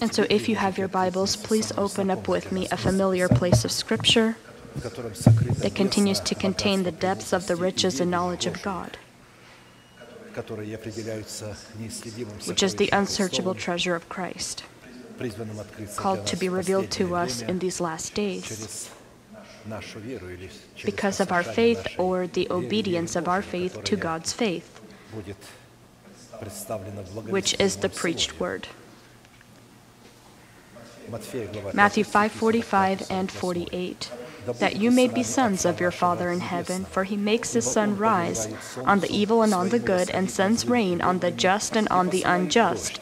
[0.00, 3.64] And so, if you have your Bibles, please open up with me a familiar place
[3.64, 4.36] of Scripture
[4.74, 8.96] that continues to contain the depths of the riches and knowledge of God,
[12.46, 14.64] which is the unsearchable treasure of Christ,
[15.96, 18.90] called to be revealed to us in these last days
[20.84, 24.80] because of our faith or the obedience of our faith to God's faith
[27.28, 28.68] which is the preached word.
[31.74, 34.10] Matthew 5:45 and 48
[34.58, 37.96] that you may be sons of your Father in heaven, for he makes his sun
[37.96, 38.48] rise
[38.84, 42.10] on the evil and on the good, and sends rain on the just and on
[42.10, 43.00] the unjust.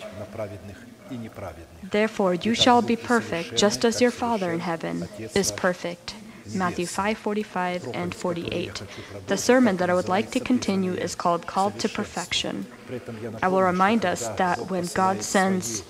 [1.83, 6.15] Therefore, you shall be perfect, just as your Father in heaven is perfect.
[6.55, 8.83] Matthew 5, 45, and 48.
[9.27, 12.67] The sermon that I would like to continue is called Called to Perfection.
[13.43, 15.83] I will remind us that when God sends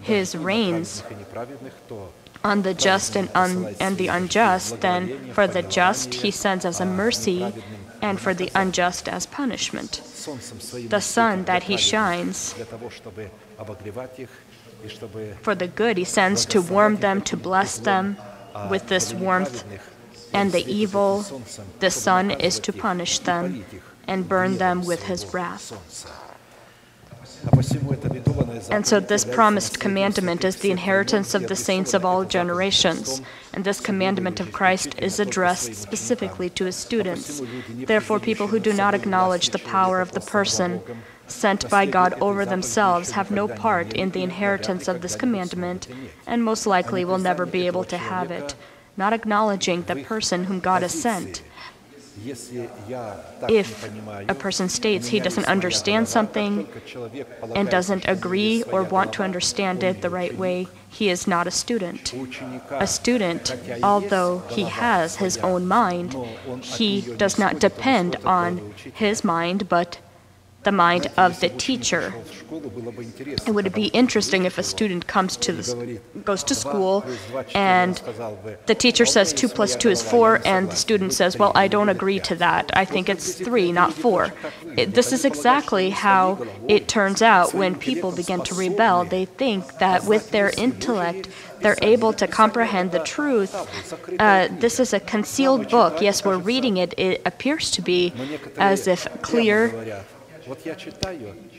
[0.00, 1.02] his rains
[2.42, 6.80] on the just and, un- and the unjust, then for the just he sends as
[6.80, 7.52] a mercy,
[8.02, 10.00] and for the unjust as punishment.
[10.88, 12.54] The sun that he shines
[15.42, 18.16] for the good he sends to warm them, to bless them
[18.70, 19.64] with this warmth
[20.32, 21.24] and the evil,
[21.80, 23.64] the sun is to punish them
[24.06, 25.72] and burn them with his wrath.
[28.70, 33.22] And so, this promised commandment is the inheritance of the saints of all generations,
[33.54, 37.40] and this commandment of Christ is addressed specifically to his students.
[37.70, 40.82] Therefore, people who do not acknowledge the power of the person
[41.28, 45.88] sent by God over themselves have no part in the inheritance of this commandment,
[46.26, 48.54] and most likely will never be able to have it
[48.96, 51.42] not acknowledging the person whom God has sent.
[53.48, 53.88] If
[54.28, 56.68] a person states he doesn't understand something
[57.54, 61.50] and doesn't agree or want to understand it the right way, he is not a
[61.50, 62.12] student.
[62.72, 66.14] A student, although he has his own mind,
[66.60, 69.98] he does not depend on his mind but
[70.62, 72.12] the mind of the teacher.
[72.50, 77.04] It would be interesting if a student comes to the, goes to school
[77.54, 77.96] and
[78.66, 81.88] the teacher says 2 plus 2 is 4 and the student says, well, I don't
[81.88, 82.70] agree to that.
[82.74, 84.32] I think it's 3, not 4.
[84.76, 89.04] It, this is exactly how it turns out when people begin to rebel.
[89.04, 91.28] They think that with their intellect,
[91.60, 93.54] they're able to comprehend the truth.
[94.18, 96.02] Uh, this is a concealed book.
[96.02, 96.94] Yes, we're reading it.
[96.98, 98.12] It appears to be
[98.58, 100.04] as if clear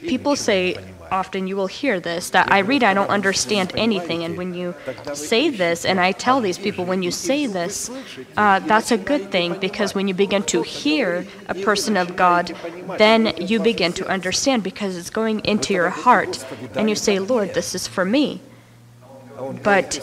[0.01, 0.77] People say
[1.11, 4.23] often you will hear this that I read, I don't understand anything.
[4.23, 4.73] And when you
[5.13, 7.91] say this, and I tell these people, when you say this,
[8.37, 12.55] uh, that's a good thing because when you begin to hear a person of God,
[12.97, 16.45] then you begin to understand because it's going into your heart.
[16.75, 18.41] And you say, Lord, this is for me.
[19.63, 19.95] But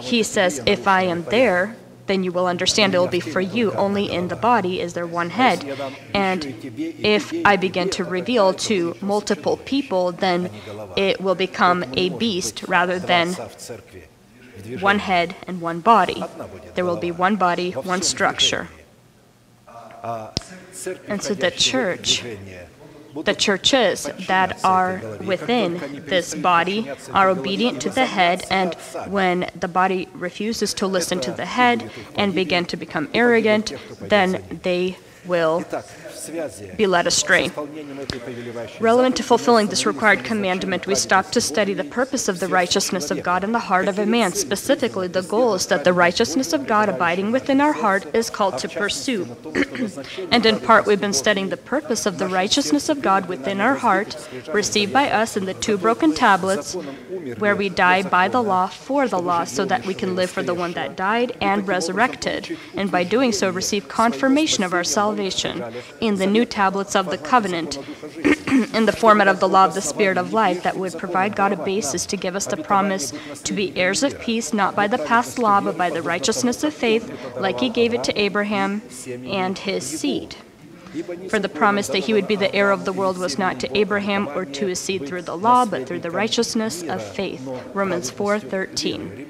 [0.00, 1.76] he says, if I am there,
[2.06, 3.72] then you will understand it will be for you.
[3.72, 5.64] Only in the body is there one head.
[6.14, 6.44] And
[7.02, 10.50] if I begin to reveal to multiple people, then
[10.96, 13.34] it will become a beast rather than
[14.80, 16.24] one head and one body.
[16.74, 18.68] There will be one body, one structure.
[21.08, 22.22] And so the church
[23.24, 28.74] the churches that are within this body are obedient to the head, and
[29.08, 34.60] when the body refuses to listen to the head and begin to become arrogant, then
[34.62, 35.64] they will
[36.76, 37.50] be led astray.
[38.80, 43.10] Relevant to fulfilling this required commandment, we stop to study the purpose of the righteousness
[43.10, 44.32] of God in the heart of a man.
[44.32, 48.58] Specifically, the goal is that the righteousness of God abiding within our heart is called
[48.58, 49.24] to pursue.
[50.30, 53.76] and in part, we've been studying the purpose of the righteousness of God within our
[53.76, 56.74] heart, received by us in the two broken tablets,
[57.38, 60.42] where we die by the law for the law, so that we can live for
[60.42, 65.62] the one that died and resurrected, and by doing so receive confirmation of our salvation.
[66.00, 67.76] In the new tablets of the covenant,
[68.74, 71.52] in the format of the law of the Spirit of life, that would provide God
[71.52, 73.12] a basis to give us the promise
[73.44, 76.72] to be heirs of peace, not by the past law, but by the righteousness of
[76.74, 80.36] faith, like He gave it to Abraham and his seed.
[81.28, 83.76] For the promise that he would be the heir of the world was not to
[83.76, 87.46] Abraham or to his seed through the law, but through the righteousness of faith.
[87.74, 89.26] Romans 4:13.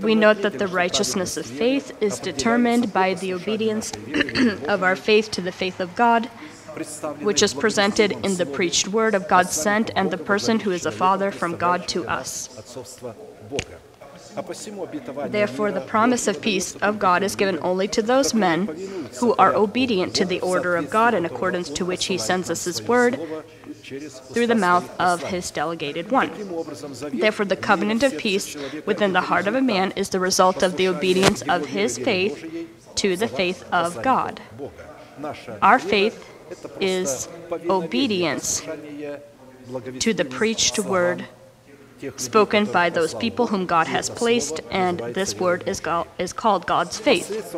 [0.00, 3.92] We note that the righteousness of faith is determined by the obedience
[4.68, 6.26] of our faith to the faith of God,
[7.20, 10.86] which is presented in the preached word of God sent and the person who is
[10.86, 12.48] a father from God to us.
[15.26, 18.66] Therefore, the promise of peace of God is given only to those men
[19.20, 22.64] who are obedient to the order of God in accordance to which He sends us
[22.64, 23.20] His word,
[24.32, 26.30] through the mouth of his delegated one.
[27.12, 28.56] Therefore, the covenant of peace
[28.86, 32.68] within the heart of a man is the result of the obedience of his faith
[32.96, 34.40] to the faith of God.
[35.60, 36.28] Our faith
[36.80, 37.28] is
[37.68, 38.62] obedience
[40.00, 41.26] to the preached word
[42.16, 45.80] spoken by those people whom God has placed, and this word is,
[46.18, 47.54] is called God's faith.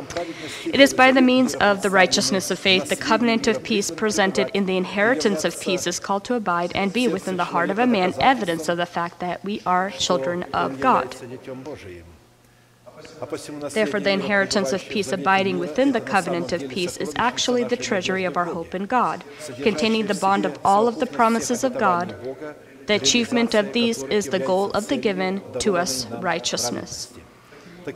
[0.66, 4.50] It is by the means of the righteousness of faith, the covenant of peace presented
[4.54, 7.78] in the inheritance of peace is called to abide and be within the heart of
[7.78, 11.14] a man, evidence of the fact that we are children of God.
[13.70, 18.24] Therefore, the inheritance of peace abiding within the covenant of peace is actually the treasury
[18.24, 19.24] of our hope in God,
[19.62, 22.16] containing the bond of all of the promises of God
[22.86, 27.12] the achievement of these is the goal of the given to us righteousness.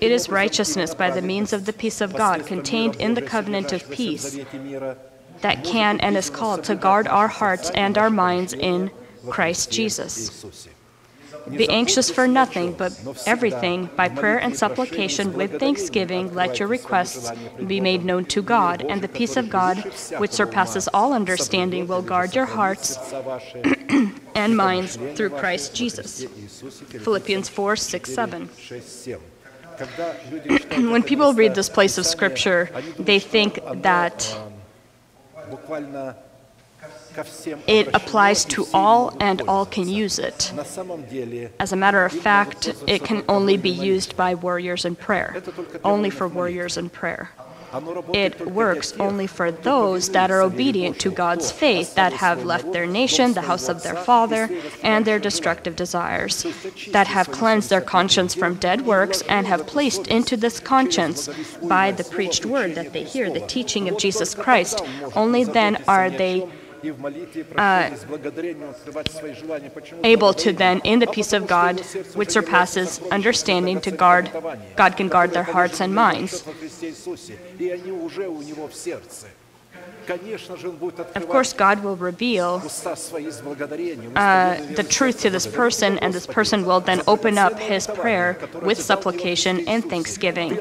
[0.01, 3.73] It is righteousness by the means of the peace of God contained in the covenant
[3.73, 4.39] of peace
[5.41, 8.91] that can and is called to guard our hearts and our minds in
[9.29, 10.47] Christ Jesus.
[11.51, 17.31] Be anxious for nothing, but everything, by prayer and supplication, with thanksgiving, let your requests
[17.67, 19.79] be made known to God, and the peace of God,
[20.19, 22.99] which surpasses all understanding, will guard your hearts
[24.35, 26.25] and minds through Christ Jesus.
[26.25, 28.49] Philippians 4 6 7.
[30.91, 34.37] when people read this place of scripture, they think that
[37.67, 40.53] it applies to all and all can use it.
[41.59, 45.43] As a matter of fact, it can only be used by warriors in prayer,
[45.85, 47.31] only for warriors in prayer.
[48.15, 52.87] It works only for those that are obedient to God's faith, that have left their
[52.87, 54.49] nation, the house of their father,
[54.83, 56.47] and their destructive desires,
[56.93, 61.29] that have cleansed their conscience from dead works, and have placed into this conscience,
[61.63, 64.81] by the preached word that they hear, the teaching of Jesus Christ.
[65.15, 66.49] Only then are they
[67.57, 67.91] uh,
[70.05, 71.81] able to then, in the peace of God,
[72.15, 74.31] which surpasses understanding, to guard,
[74.77, 76.45] God can guard their hearts and minds.
[81.15, 82.63] Of course, God will reveal
[84.17, 88.39] uh, the truth to this person, and this person will then open up his prayer
[88.63, 90.59] with supplication and thanksgiving,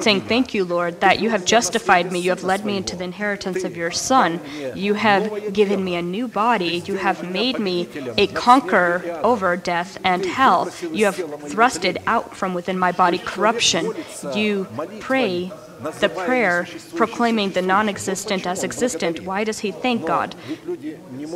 [0.00, 3.04] saying, Thank you, Lord, that you have justified me, you have led me into the
[3.04, 4.40] inheritance of your Son,
[4.74, 9.98] you have given me a new body, you have made me a conqueror over death
[10.04, 13.92] and hell, you have thrusted out from within my body corruption.
[14.34, 14.66] You
[15.00, 15.52] pray
[16.00, 19.20] the prayer proclaiming the non existent as existent.
[19.20, 20.34] Why does he thank God?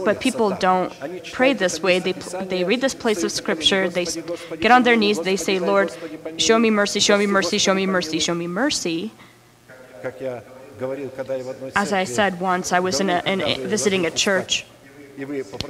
[0.04, 0.92] But people don't
[1.32, 1.98] pray this way.
[1.98, 4.06] They, they read this place of scripture, they
[4.60, 5.92] get on their knees, they say, Lord,
[6.36, 9.12] show me mercy, show me mercy, show me mercy, show me mercy.
[11.76, 14.64] As I said once, I was in a, in a, visiting a church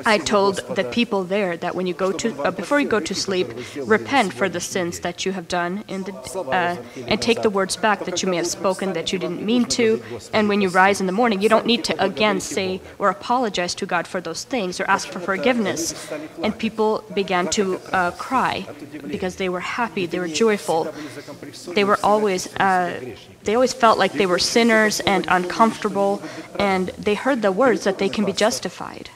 [0.06, 3.14] I told the people there that when you go to, uh, before you go to
[3.14, 6.76] sleep, repent for the sins that you have done the, uh,
[7.06, 10.02] and take the words back that you may have spoken that you didn't mean to.
[10.32, 13.74] And when you rise in the morning, you don't need to again say or apologize
[13.76, 16.10] to God for those things or ask for forgiveness.
[16.42, 18.66] And people began to uh, cry
[19.06, 20.92] because they were happy, they were joyful.
[21.74, 23.14] They were always, uh,
[23.44, 26.22] they always felt like they were sinners and uncomfortable,
[26.58, 29.10] and they heard the words that they can be justified.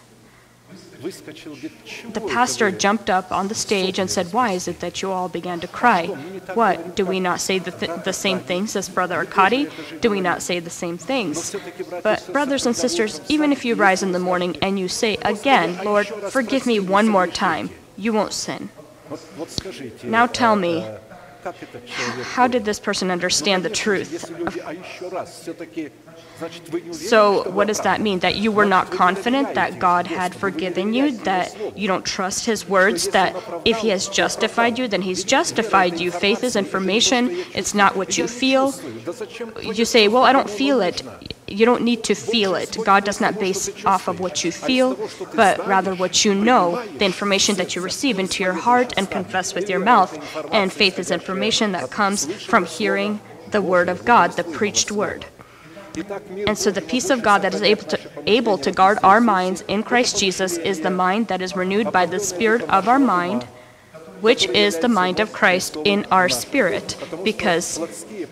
[1.05, 5.29] The pastor jumped up on the stage and said, Why is it that you all
[5.29, 6.07] began to cry?
[6.55, 6.97] What?
[6.97, 9.69] Do we not say the, th- the same things as Brother Arkady?
[10.01, 11.55] Do we not say the same things?
[12.03, 15.85] But, brothers and sisters, even if you rise in the morning and you say again,
[15.85, 18.71] Lord, forgive me one more time, you won't sin.
[20.05, 20.87] Now tell me,
[22.23, 24.31] how did this person understand the truth?
[26.93, 28.19] So, what does that mean?
[28.21, 32.69] That you were not confident that God had forgiven you, that you don't trust His
[32.69, 36.11] words, that if He has justified you, then He's justified you.
[36.11, 38.75] Faith is information, it's not what you feel.
[39.63, 41.03] You say, Well, I don't feel it.
[41.47, 42.77] You don't need to feel it.
[42.85, 44.97] God does not base off of what you feel,
[45.35, 49.55] but rather what you know, the information that you receive into your heart and confess
[49.55, 50.13] with your mouth.
[50.53, 55.27] And faith is information that comes from hearing the Word of God, the preached Word.
[56.47, 59.63] And so the peace of God that is able to, able to guard our minds
[59.69, 63.47] in Christ Jesus is the mind that is renewed by the spirit of our mind
[64.25, 66.97] which is the mind of Christ in our spirit.
[67.23, 67.77] Because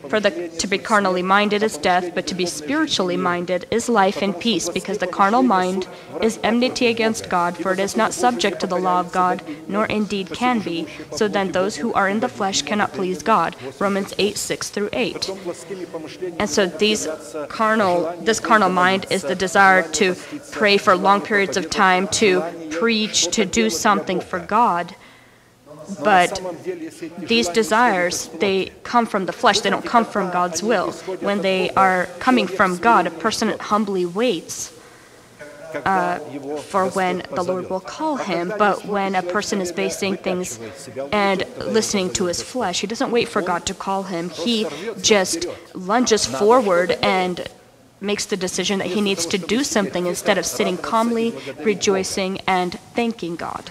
[0.09, 4.23] for the, to be carnally minded is death, but to be spiritually minded is life
[4.23, 5.87] and peace, because the carnal mind
[6.23, 9.85] is enmity against God, for it is not subject to the law of God, nor
[9.85, 10.87] indeed can be.
[11.15, 13.55] So then those who are in the flesh cannot please God.
[13.79, 15.29] Romans 8 6 through 8.
[16.39, 17.07] And so these
[17.51, 20.17] carnal this carnal mind is the desire to
[20.53, 24.97] pray for long periods of time, to preach, to do something for God.
[26.03, 26.41] But
[27.19, 30.93] these desires, they come from the flesh, they don't come from God's will.
[31.21, 34.73] When they are coming from God, a person humbly waits
[35.85, 36.19] uh,
[36.61, 38.53] for when the Lord will call him.
[38.59, 40.59] But when a person is basing things
[41.13, 44.31] and listening to his flesh, he doesn't wait for God to call him.
[44.31, 44.67] He
[45.01, 47.49] just lunges forward and
[48.03, 52.79] makes the decision that he needs to do something instead of sitting calmly, rejoicing, and
[52.95, 53.71] thanking God.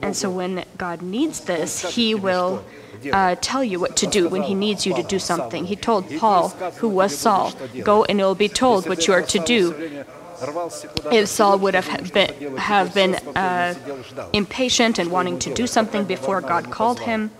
[0.00, 2.64] And so when God needs this, he will
[3.12, 5.66] uh, tell you what to do when he needs you to do something.
[5.66, 9.22] He told Paul, who was Saul, Go and it will be told what you are
[9.22, 10.04] to do.
[11.12, 13.74] If Saul would have been, have been uh,
[14.32, 17.30] impatient and wanting to do something before God called him,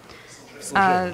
[0.74, 1.12] uh,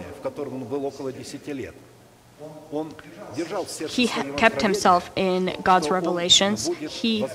[3.88, 6.68] he kept himself in God's revelations.
[6.68, 7.26] He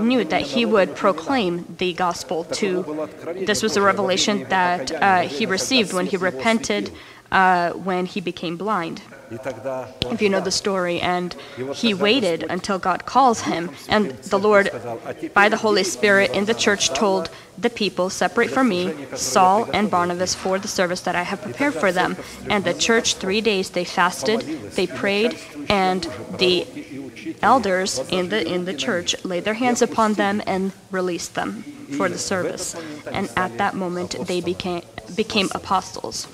[0.00, 3.08] knew that he would proclaim the gospel to.
[3.46, 6.92] This was a revelation that uh, he received when he repented,
[7.30, 11.00] uh, when he became blind if you know the story.
[11.00, 11.34] And
[11.74, 13.70] he waited until God calls him.
[13.88, 14.70] And the Lord,
[15.32, 19.90] by the Holy Spirit in the church, told the people, Separate from me Saul and
[19.90, 22.16] Barnabas for the service that I have prepared for them.
[22.48, 24.40] And the church, three days, they fasted,
[24.72, 25.38] they prayed,
[25.68, 26.66] and the
[27.42, 31.62] elders in the in the church laid their hands upon them and released them
[31.96, 32.74] for the service
[33.12, 34.82] and at that moment they became
[35.16, 36.26] became apostles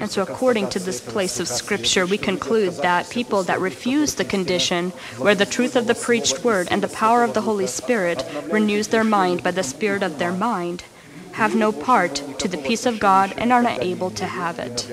[0.00, 4.24] And so, according to this place of Scripture, we conclude that people that refuse the
[4.24, 8.24] condition where the truth of the preached word and the power of the Holy Spirit
[8.50, 10.84] renews their mind by the spirit of their mind
[11.32, 14.88] have no part to the peace of God and are not able to have it.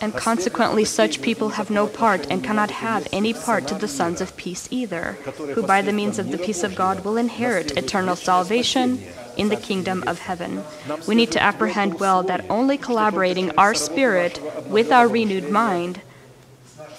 [0.00, 4.20] And consequently, such people have no part and cannot have any part to the sons
[4.20, 5.12] of peace either,
[5.54, 9.56] who by the means of the peace of God will inherit eternal salvation in the
[9.56, 10.64] kingdom of heaven.
[11.06, 16.00] We need to apprehend well that only collaborating our spirit with our renewed mind,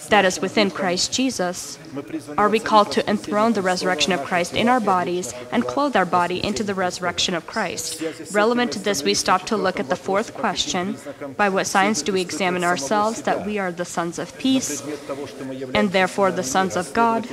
[0.10, 1.78] that is within Christ Jesus,
[2.38, 6.06] are we called to enthrone the resurrection of Christ in our bodies and clothe our
[6.06, 8.02] body into the resurrection of Christ.
[8.32, 10.98] Relevant to this, we stop to look at the fourth question
[11.36, 14.82] By what signs do we examine ourselves that we are the sons of peace
[15.74, 17.28] and therefore the sons of God?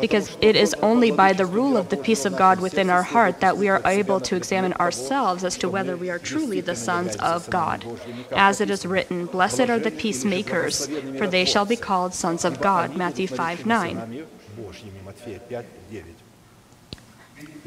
[0.00, 3.40] Because it is only by the rule of the peace of God within our heart
[3.40, 7.16] that we are able to examine ourselves as to whether we are truly the sons
[7.16, 7.84] of God.
[8.32, 10.86] As it is written, Blessed are the peacemakers,
[11.18, 12.96] for they shall be called sons of God.
[12.96, 14.26] Matthew 5 9.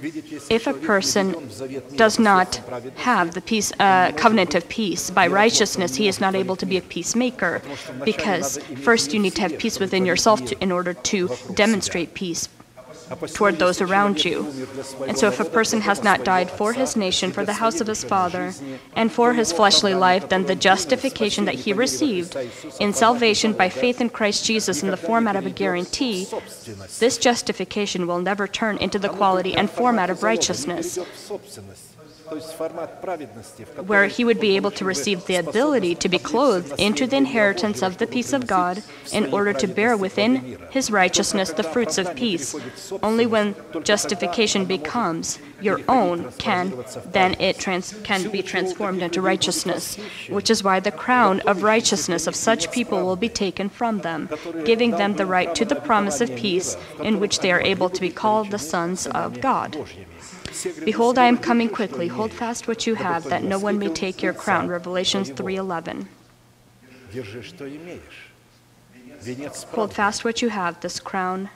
[0.01, 1.49] If a person
[1.95, 2.55] does not
[2.95, 6.77] have the peace, uh, covenant of peace by righteousness, he is not able to be
[6.77, 7.61] a peacemaker
[8.03, 12.49] because first you need to have peace within yourself to, in order to demonstrate peace
[13.33, 14.51] toward those around you.
[15.07, 17.88] And so, if a person has not died for his nation, for the house of
[17.88, 18.53] his father,
[18.95, 22.35] and for his fleshly life, then the justification that he received
[22.79, 26.27] in salvation by faith in Christ Jesus in the format of a guarantee,
[27.00, 30.97] this justification will never turn into the quality and format of righteousness
[33.86, 37.82] where he would be able to receive the ability to be clothed into the inheritance
[37.84, 42.15] of the peace of God in order to bear within his righteousness the fruits of
[42.15, 42.55] peace.
[43.03, 46.74] Only when justification becomes your own can
[47.12, 49.98] then it trans- can be transformed into righteousness,
[50.29, 54.29] which is why the crown of righteousness of such people will be taken from them,
[54.65, 58.01] giving them the right to the promise of peace in which they are able to
[58.01, 59.77] be called the sons of God.
[60.83, 62.07] Behold, I am coming quickly.
[62.07, 64.67] Hold fast what you have, that no one may take your crown.
[64.67, 66.07] Revelations 3:11.
[69.71, 71.50] Hold fast what you have, this crown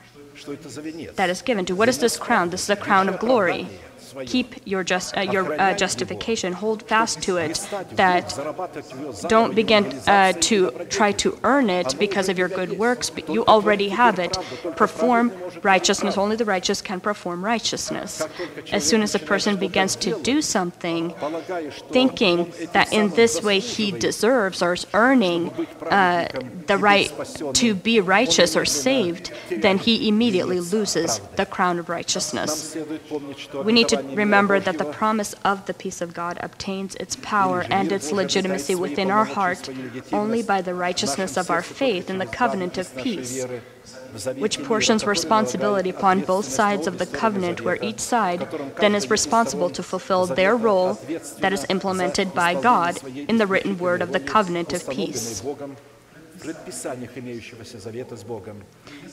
[1.16, 1.74] that is given to.
[1.74, 2.50] What is this crown?
[2.50, 3.68] This is a crown of glory
[4.26, 6.52] keep your just uh, your uh, justification.
[6.52, 7.68] Hold fast to it.
[7.92, 8.26] That
[9.28, 13.10] don't begin uh, to try to earn it because of your good works.
[13.10, 14.36] But you already have it.
[14.76, 16.16] Perform righteousness.
[16.16, 18.26] Only the righteous can perform righteousness.
[18.72, 21.14] As soon as a person begins to do something,
[21.90, 25.50] thinking that in this way he deserves or is earning
[25.90, 26.28] uh,
[26.66, 27.12] the right
[27.54, 32.76] to be righteous or saved, then he immediately loses the crown of righteousness.
[33.64, 37.66] We need to remember that the promise of the peace of God obtains its power
[37.70, 39.68] and its legitimacy within our heart
[40.12, 43.44] only by the righteousness of our faith in the covenant of peace,
[44.36, 48.48] which portions responsibility upon both sides of the covenant, where each side
[48.80, 50.94] then is responsible to fulfill their role
[51.40, 55.42] that is implemented by God in the written word of the covenant of peace.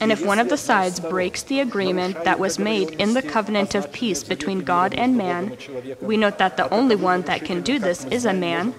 [0.00, 3.74] And if one of the sides breaks the agreement that was made in the covenant
[3.74, 5.56] of peace between God and man,
[6.00, 8.74] we note that the only one that can do this is a man,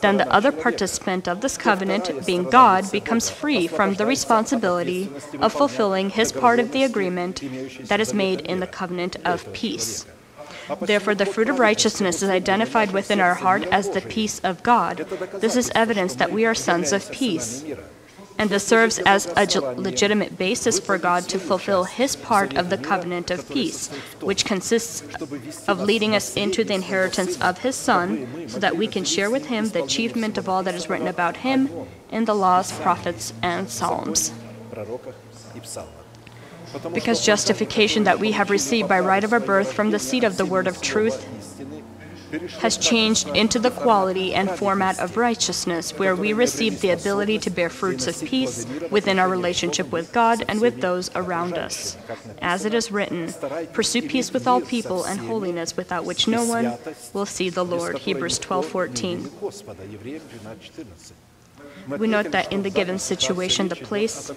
[0.00, 5.52] then the other participant of this covenant, being God, becomes free from the responsibility of
[5.52, 7.42] fulfilling his part of the agreement
[7.88, 10.06] that is made in the covenant of peace.
[10.80, 14.98] Therefore, the fruit of righteousness is identified within our heart as the peace of God.
[15.40, 17.64] This is evidence that we are sons of peace.
[18.38, 22.78] And this serves as a legitimate basis for God to fulfill his part of the
[22.78, 23.88] covenant of peace,
[24.20, 25.02] which consists
[25.68, 29.46] of leading us into the inheritance of his Son, so that we can share with
[29.46, 31.68] him the achievement of all that is written about him
[32.10, 34.32] in the laws, prophets, and psalms
[36.92, 40.36] because justification that we have received by right of our birth from the seed of
[40.36, 41.26] the word of truth
[42.60, 47.50] has changed into the quality and format of righteousness, where we receive the ability to
[47.50, 51.96] bear fruits of peace within our relationship with God and with those around us.
[52.40, 53.32] As it is written,
[53.72, 56.78] pursue peace with all people and holiness without which no one
[57.12, 57.98] will see the Lord.
[57.98, 59.28] Hebrews 12:14.
[61.86, 64.30] We note that in the given situation, the place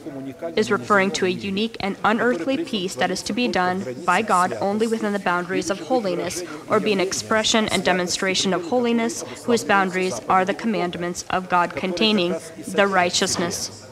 [0.56, 4.54] is referring to a unique and unearthly peace that is to be done by God
[4.62, 9.64] only within the boundaries of holiness, or be an expression and demonstration of holiness, whose
[9.64, 12.36] boundaries are the commandments of God containing
[12.68, 13.88] the righteousness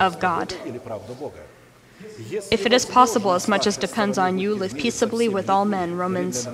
[0.00, 0.54] of God.
[2.50, 5.96] If it is possible, as much as depends on you, live peaceably with all men,
[5.96, 6.46] Romans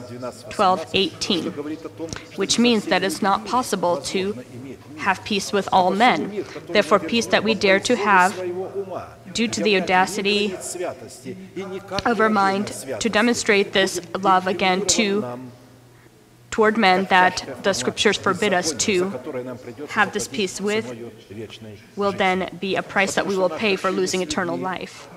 [0.51, 1.53] 12:18,
[2.37, 4.43] which means that it's not possible to
[4.97, 6.45] have peace with all men.
[6.69, 8.31] Therefore, peace that we dare to have
[9.33, 10.55] due to the audacity
[12.07, 12.69] of our mind
[13.01, 15.39] to demonstrate this love again to
[16.51, 19.11] toward men that the scriptures forbid us to
[19.89, 20.87] have this peace with
[21.97, 25.09] will then be a price that we will pay for losing eternal life.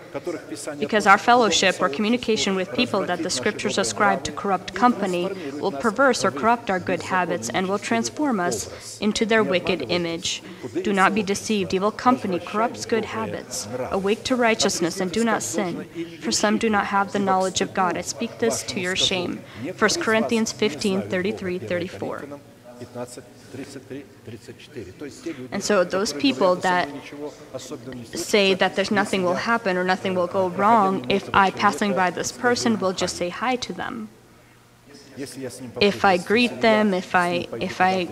[0.80, 5.72] Because our fellowship or communication with people that the scriptures ascribe to corrupt company will
[5.72, 10.42] perverse or corrupt our good habits and will transform us into their wicked image.
[10.84, 11.74] Do not be deceived.
[11.74, 13.68] Evil company corrupts good habits.
[13.92, 15.86] Awake to righteousness and do not sin,
[16.22, 17.98] for some do not have the knowledge of God.
[17.98, 19.42] I speak this to your shame.
[19.78, 22.40] 1 Corinthians 15 33 34.
[25.52, 26.90] And so those people that
[28.14, 32.10] say that there's nothing will happen or nothing will go wrong if I passing by
[32.10, 34.10] this person will just say hi to them.
[35.82, 38.08] If I greet them, if I if I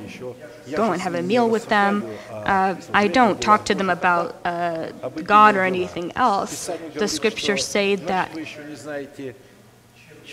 [0.73, 4.89] go and have a meal with them, uh, I don't talk to them about uh,
[5.23, 6.71] God or anything else.
[6.95, 8.31] The scriptures say that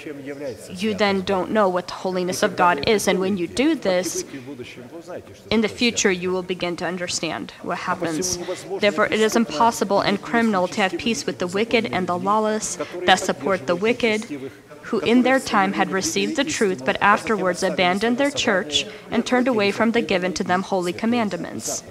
[0.05, 4.25] you then don't know what the holiness of God is, and when you do this,
[5.51, 8.39] in the future you will begin to understand what happens.
[8.81, 12.79] Therefore, it is impossible and criminal to have peace with the wicked and the lawless
[13.07, 14.25] that support the wicked,
[14.83, 19.49] who in their time had received the truth, but afterwards abandoned their church and turned
[19.49, 21.85] away from the given to them holy commandments.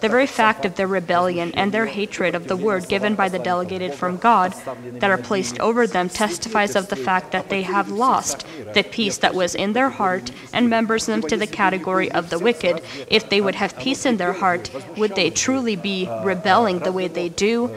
[0.00, 3.38] The very fact of their rebellion and their hatred of the word given by the
[3.38, 4.54] delegated from God
[5.00, 9.18] that are placed over them testifies of the fact that they have lost the peace
[9.18, 12.82] that was in their heart and members them to the category of the wicked.
[13.08, 17.08] If they would have peace in their heart, would they truly be rebelling the way
[17.08, 17.74] they do?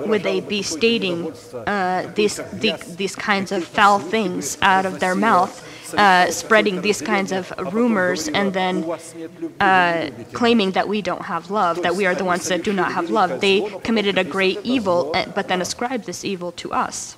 [0.00, 1.32] Would they be stating
[1.66, 5.64] uh, these, the, these kinds of foul things out of their mouth?
[5.94, 8.84] Uh, spreading these kinds of rumors and then
[9.60, 12.92] uh, claiming that we don't have love, that we are the ones that do not
[12.92, 13.40] have love.
[13.40, 17.16] They committed a great evil, uh, but then ascribed this evil to us.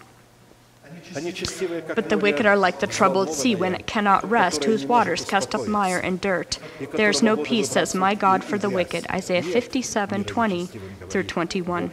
[1.13, 5.55] But the wicked are like the troubled sea when it cannot rest, whose waters cast
[5.55, 6.59] up mire and dirt.
[6.95, 9.07] There is no peace, says my God, for the wicked.
[9.11, 10.67] Isaiah 57 20
[11.09, 11.91] through 21.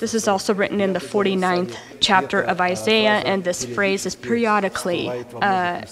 [0.00, 5.08] This is also written in the 49th chapter of Isaiah, and this phrase is periodically
[5.42, 5.82] uh,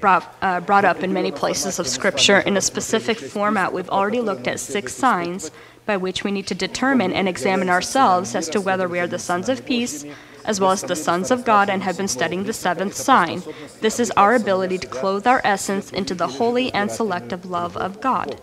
[0.00, 3.72] brought, uh, brought up in many places of Scripture in a specific format.
[3.72, 5.50] We've already looked at six signs
[5.86, 9.18] by which we need to determine and examine ourselves as to whether we are the
[9.18, 10.04] sons of peace
[10.44, 13.42] as well as the sons of God and have been studying the seventh sign.
[13.80, 18.00] This is our ability to clothe our essence into the holy and selective love of
[18.00, 18.40] God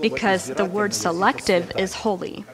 [0.00, 2.44] because the word selective is holy.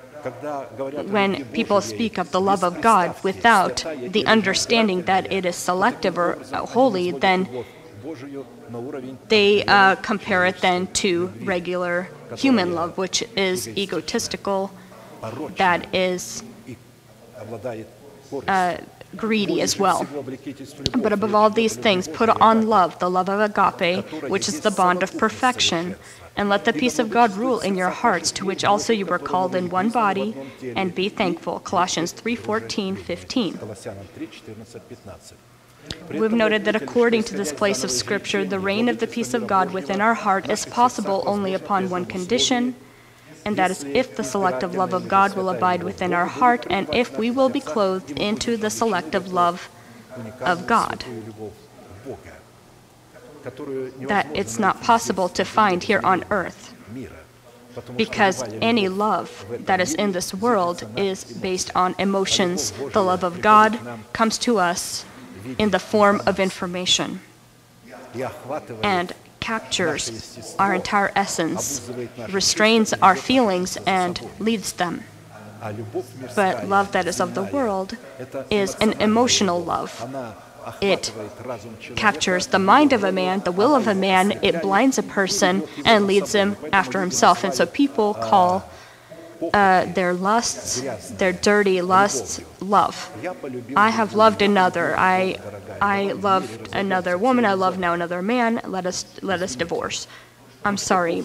[1.07, 6.19] When people speak of the love of God without the understanding that it is selective
[6.19, 7.65] or holy, then
[9.29, 14.71] they uh, compare it then to regular human love, which is egotistical,
[15.57, 16.43] that is
[18.47, 18.77] uh,
[19.17, 20.07] greedy as well.
[20.99, 24.71] But above all these things, put on love, the love of agape, which is the
[24.71, 25.97] bond of perfection,
[26.39, 29.19] and let the peace of God rule in your hearts, to which also you were
[29.19, 30.37] called in one body,
[30.77, 31.59] and be thankful.
[31.59, 33.59] Colossians 3:14, 15.
[36.09, 39.49] We've noted that according to this place of Scripture, the reign of the peace of
[39.49, 42.77] God within our heart is possible only upon one condition,
[43.45, 46.87] and that is if the selective love of God will abide within our heart, and
[46.95, 49.69] if we will be clothed into the selective love
[50.41, 51.05] of God
[53.43, 56.75] that it's not possible to find here on earth.
[57.97, 62.73] Because any love that is in this world is based on emotions.
[62.93, 63.79] The love of God
[64.13, 65.05] comes to us
[65.59, 67.21] in the form of information
[68.83, 71.89] and captures our entire essence,
[72.31, 75.05] restrains our feelings, and leads them.
[76.35, 77.97] But love that is of the world
[78.51, 79.93] is an emotional love
[80.81, 81.13] it
[81.97, 85.67] captures the mind of a man, the will of a man, it blinds a person
[85.85, 87.45] and leads him after himself.
[87.45, 88.69] And so people call
[89.55, 90.81] uh, their lusts,
[91.13, 93.11] their dirty lusts, love.
[93.77, 94.99] I have loved another.
[94.99, 95.37] I,
[95.81, 97.45] I loved another woman.
[97.45, 98.61] I love now another man.
[98.65, 100.09] Let us, let us divorce.
[100.65, 101.25] I'm sorry.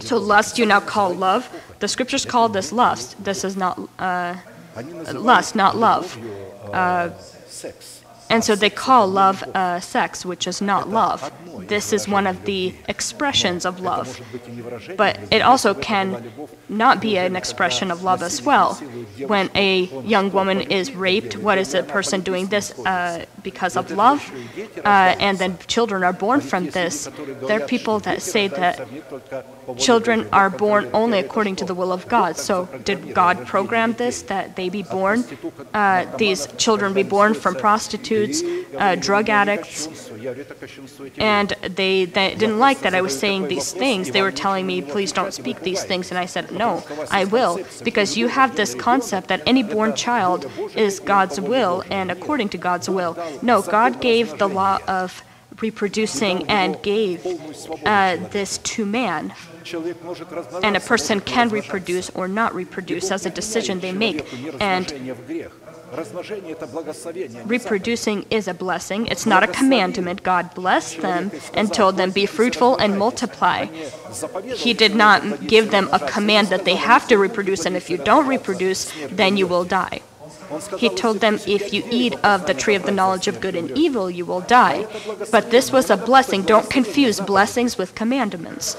[0.00, 1.48] So lust you now call love.
[1.80, 3.22] The scriptures call this lust.
[3.22, 4.36] This is not uh,
[5.12, 6.18] lust, not love.
[6.72, 7.10] Uh,
[8.30, 11.32] and so they call love uh, sex, which is not love.
[11.68, 14.20] This is one of the expressions of love.
[14.96, 16.32] But it also can
[16.68, 18.74] not be an expression of love as well.
[19.26, 23.90] When a young woman is raped, what is a person doing this uh, because of
[23.90, 24.32] love?
[24.84, 27.08] Uh, and then children are born from this.
[27.46, 28.88] There are people that say that
[29.78, 32.36] children are born only according to the will of God.
[32.36, 35.24] So did God program this, that they be born,
[35.72, 38.13] uh, these children be born from prostitutes?
[38.14, 38.42] prostitutes,
[38.76, 40.10] uh, drug addicts,
[41.18, 44.10] and they, they didn't like that I was saying these things.
[44.10, 47.60] They were telling me, please don't speak these things, and I said, no, I will,
[47.84, 52.58] because you have this concept that any born child is God's will and according to
[52.58, 53.16] God's will.
[53.42, 55.22] No, God gave the law of
[55.60, 57.24] reproducing and gave
[57.84, 59.32] uh, this to man.
[60.62, 64.26] And a person can reproduce or not reproduce as a decision they make.
[64.60, 64.92] And
[67.46, 69.06] Reproducing is a blessing.
[69.06, 70.22] It's not a commandment.
[70.22, 73.66] God blessed them and told them, Be fruitful and multiply.
[74.54, 77.98] He did not give them a command that they have to reproduce, and if you
[77.98, 80.00] don't reproduce, then you will die.
[80.78, 83.70] He told them, If you eat of the tree of the knowledge of good and
[83.72, 84.86] evil, you will die.
[85.30, 86.42] But this was a blessing.
[86.42, 88.74] Don't confuse blessings with commandments.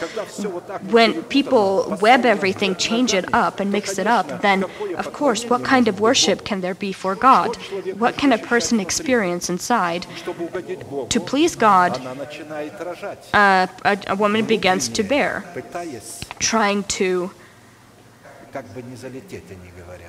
[0.89, 4.65] When people web everything, change it up, and mix it up, then,
[4.97, 7.55] of course, what kind of worship can there be for God?
[7.97, 10.05] What can a person experience inside?
[11.09, 11.97] To please God,
[13.33, 15.43] uh, a, a woman begins to bear,
[16.39, 17.31] trying to.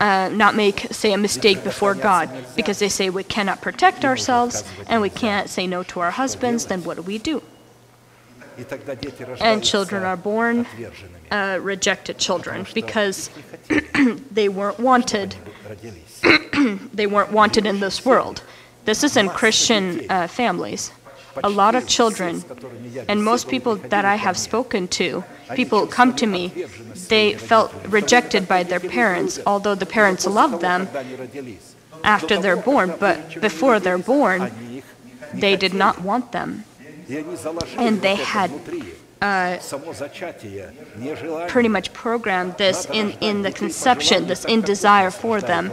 [0.00, 4.64] Uh, not make, say, a mistake before God, because they say we cannot protect ourselves
[4.88, 7.42] and we can't say no to our husbands, then what do we do?
[9.40, 10.66] And children are born
[11.30, 13.30] uh, rejected children because
[14.30, 15.34] they weren't wanted.
[16.94, 18.42] they weren't wanted in this world.
[18.86, 20.92] This is in Christian uh, families
[21.42, 22.42] a lot of children,
[23.08, 26.52] and most people that I have spoken to, people come to me,
[27.08, 30.88] they felt rejected by their parents, although the parents love them
[32.04, 34.82] after they're born, but before they're born,
[35.34, 36.64] they did not want them.
[37.78, 38.50] And they had
[39.22, 39.58] uh,
[41.48, 45.72] pretty much programmed this in, in the conception, this in desire for them.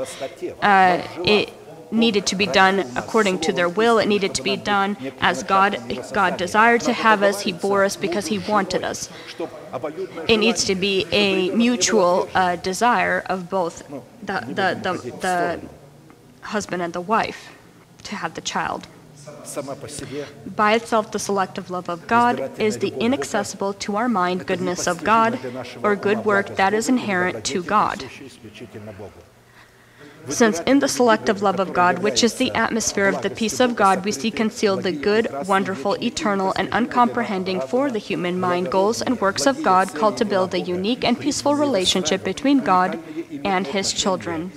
[0.62, 1.54] Uh, it,
[1.94, 4.00] needed to be done according to their will.
[4.00, 5.80] It needed to be done as God,
[6.12, 7.42] God desired to have us.
[7.42, 9.10] He bore us because He wanted us.
[10.28, 13.88] It needs to be a mutual uh, desire of both
[14.22, 15.62] the, the, the, the
[16.42, 17.50] husband and the wife
[18.04, 18.88] to have the child.
[20.46, 25.04] By itself, the selective love of God is the inaccessible to our mind goodness of
[25.04, 25.40] God
[25.82, 28.04] or good work that is inherent to God.
[30.30, 33.76] Since in the selective love of God, which is the atmosphere of the peace of
[33.76, 39.02] God, we see concealed the good, wonderful, eternal, and uncomprehending for the human mind goals
[39.02, 43.00] and works of God called to build a unique and peaceful relationship between God
[43.44, 44.52] and His children.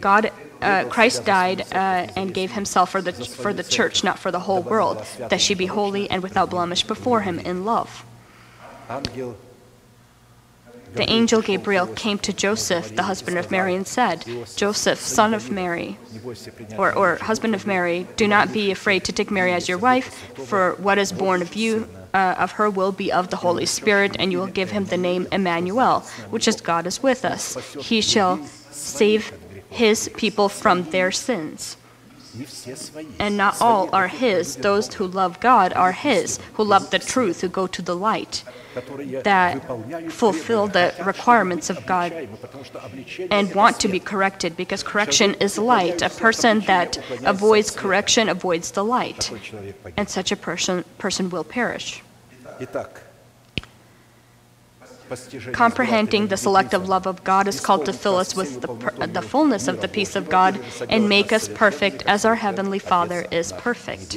[0.00, 0.30] God,
[0.62, 4.40] uh, Christ died uh, and gave Himself for the for the church, not for the
[4.40, 8.04] whole world, that she be holy and without blemish before Him in love
[10.94, 14.24] the angel Gabriel came to Joseph, the husband of Mary, and said,
[14.56, 15.98] Joseph, son of Mary,
[16.76, 20.14] or, or husband of Mary, do not be afraid to take Mary as your wife,
[20.46, 24.16] for what is born of you, uh, of her will be of the Holy Spirit,
[24.18, 27.56] and you will give him the name Emmanuel, which is God is with us.
[27.74, 29.32] He shall save
[29.70, 31.76] his people from their sins.
[33.18, 34.56] And not all are His.
[34.56, 38.44] Those who love God are His, who love the truth, who go to the light,
[39.24, 39.62] that
[40.10, 42.12] fulfill the requirements of God
[43.30, 46.02] and want to be corrected because correction is light.
[46.02, 49.30] A person that avoids correction avoids the light,
[49.96, 52.02] and such a person, person will perish.
[55.52, 59.68] Comprehending the selective love of God is called to fill us with the, the fullness
[59.68, 64.16] of the peace of God and make us perfect as our Heavenly Father is perfect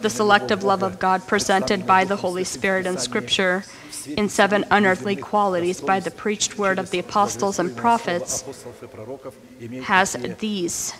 [0.00, 3.64] the selective love of God presented by the Holy Spirit in Scripture,
[4.06, 8.44] in seven unearthly qualities by the preached word of the apostles and prophets,
[9.82, 10.94] has these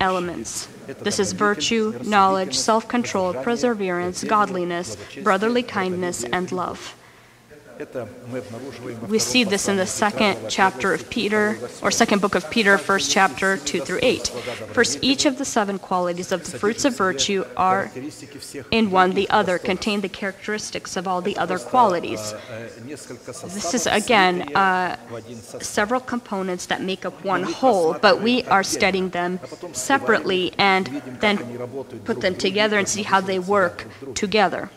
[0.00, 0.68] elements.
[1.00, 6.97] This is virtue, knowledge, self control, perseverance, godliness, brotherly kindness, and love.
[9.08, 13.10] We see this in the second chapter of Peter, or second book of Peter, first
[13.10, 14.28] chapter 2 through 8.
[14.72, 17.90] First, each of the seven qualities of the fruits of virtue are
[18.70, 22.34] in one the other, contain the characteristics of all the other qualities.
[22.84, 24.96] This is, again, uh,
[25.60, 29.38] several components that make up one whole, but we are studying them
[29.72, 30.86] separately and
[31.20, 31.38] then
[32.04, 34.70] put them together and see how they work together.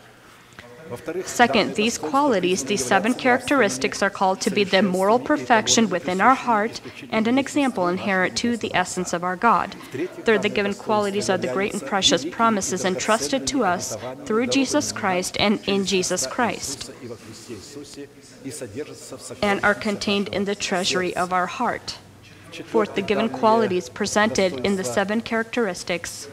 [1.24, 6.34] Second, these qualities, these seven characteristics, are called to be the moral perfection within our
[6.34, 9.74] heart and an example inherent to the essence of our God.
[10.24, 14.92] Third, the given qualities are the great and precious promises entrusted to us through Jesus
[14.92, 16.90] Christ and in Jesus Christ
[19.42, 21.98] and are contained in the treasury of our heart.
[22.60, 26.28] Fourth, the given qualities presented in the seven characteristics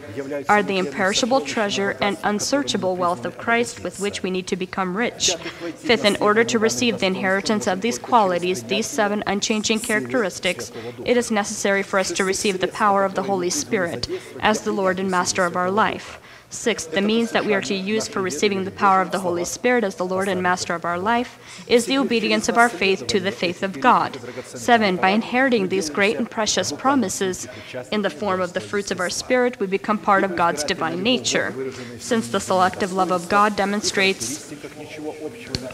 [0.50, 4.98] are the imperishable treasure and unsearchable wealth of Christ with which we need to become
[4.98, 5.36] rich.
[5.76, 10.72] Fifth, in order to receive the inheritance of these qualities, these seven unchanging characteristics,
[11.06, 14.10] it is necessary for us to receive the power of the Holy Spirit
[14.42, 16.20] as the Lord and Master of our life.
[16.52, 19.46] Sixth, the means that we are to use for receiving the power of the Holy
[19.46, 23.06] Spirit as the Lord and Master of our life is the obedience of our faith
[23.08, 24.18] to the faith of God.
[24.44, 27.48] Seven, by inheriting these great and precious promises
[27.92, 31.04] in the form of the fruits of our Spirit, we become part of God's divine
[31.04, 31.54] nature.
[32.00, 34.52] Since the selective love of God demonstrates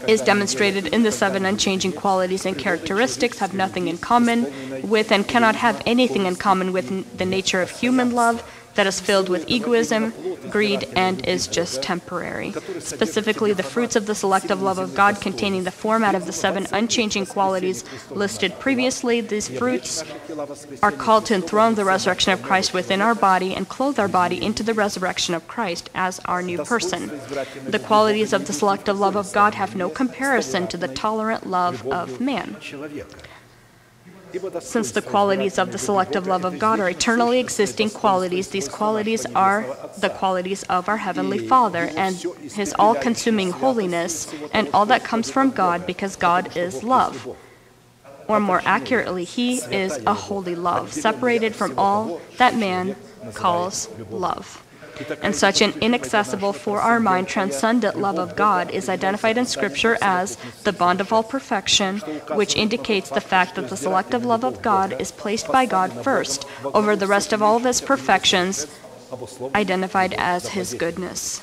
[0.06, 4.46] is demonstrated in the seven unchanging qualities and characteristics have nothing in common
[4.88, 8.42] with and cannot have anything in common with the nature of human love
[8.76, 10.12] that is filled with egoism,
[10.50, 12.52] greed, and is just temporary.
[12.78, 16.66] Specifically, the fruits of the selective love of God containing the format of the seven
[16.72, 20.04] unchanging qualities listed previously, these fruits
[20.82, 24.42] are called to enthrone the resurrection of Christ within our body and clothe our body
[24.42, 27.08] into the resurrection of Christ as our new person.
[27.66, 31.86] The qualities of the selective love of God have no comparison to the tolerant love
[31.88, 32.56] of man
[34.60, 39.26] since the qualities of the selective love of God are eternally existing qualities, these qualities
[39.34, 39.66] are
[39.98, 42.16] the qualities of our Heavenly Father and
[42.52, 47.36] His all consuming holiness and all that comes from God because God is love.
[48.28, 52.96] Or more accurately, He is a holy love, separated from all that man
[53.34, 54.62] calls love.
[55.22, 59.98] And such an inaccessible for our mind transcendent love of God is identified in Scripture
[60.00, 61.98] as the bond of all perfection,
[62.34, 66.46] which indicates the fact that the selective love of God is placed by God first
[66.64, 68.66] over the rest of all of His perfections,
[69.54, 71.42] identified as His goodness.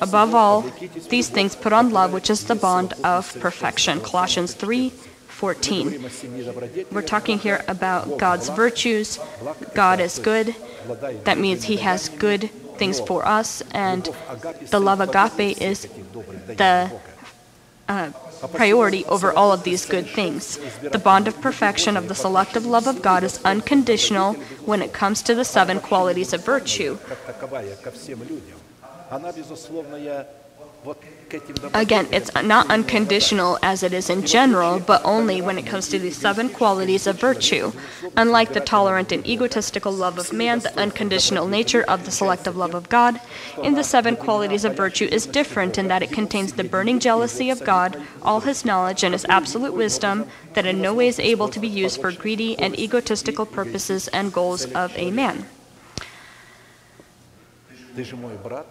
[0.00, 0.62] Above all,
[1.08, 4.00] these things put on love, which is the bond of perfection.
[4.00, 4.92] Colossians 3
[5.38, 6.04] 14.
[6.90, 9.20] We're talking here about God's virtues.
[9.72, 10.56] God is good.
[11.24, 14.08] That means He has good things for us, and
[14.70, 15.88] the love agape is
[16.56, 16.90] the
[17.88, 18.10] uh,
[18.54, 20.58] priority over all of these good things.
[20.82, 25.22] The bond of perfection of the selective love of God is unconditional when it comes
[25.22, 26.98] to the seven qualities of virtue.
[31.74, 35.98] Again, it's not unconditional as it is in general, but only when it comes to
[35.98, 37.72] the seven qualities of virtue.
[38.16, 42.74] Unlike the tolerant and egotistical love of man, the unconditional nature of the selective love
[42.74, 43.20] of God
[43.62, 47.50] in the seven qualities of virtue is different in that it contains the burning jealousy
[47.50, 51.48] of God, all his knowledge, and his absolute wisdom that in no way is able
[51.48, 55.44] to be used for greedy and egotistical purposes and goals of a man.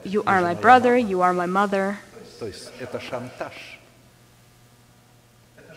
[0.05, 1.11] You ты are же my моя brother, мать.
[1.11, 1.97] you are my mother.
[2.39, 3.53] То есть это шантаж.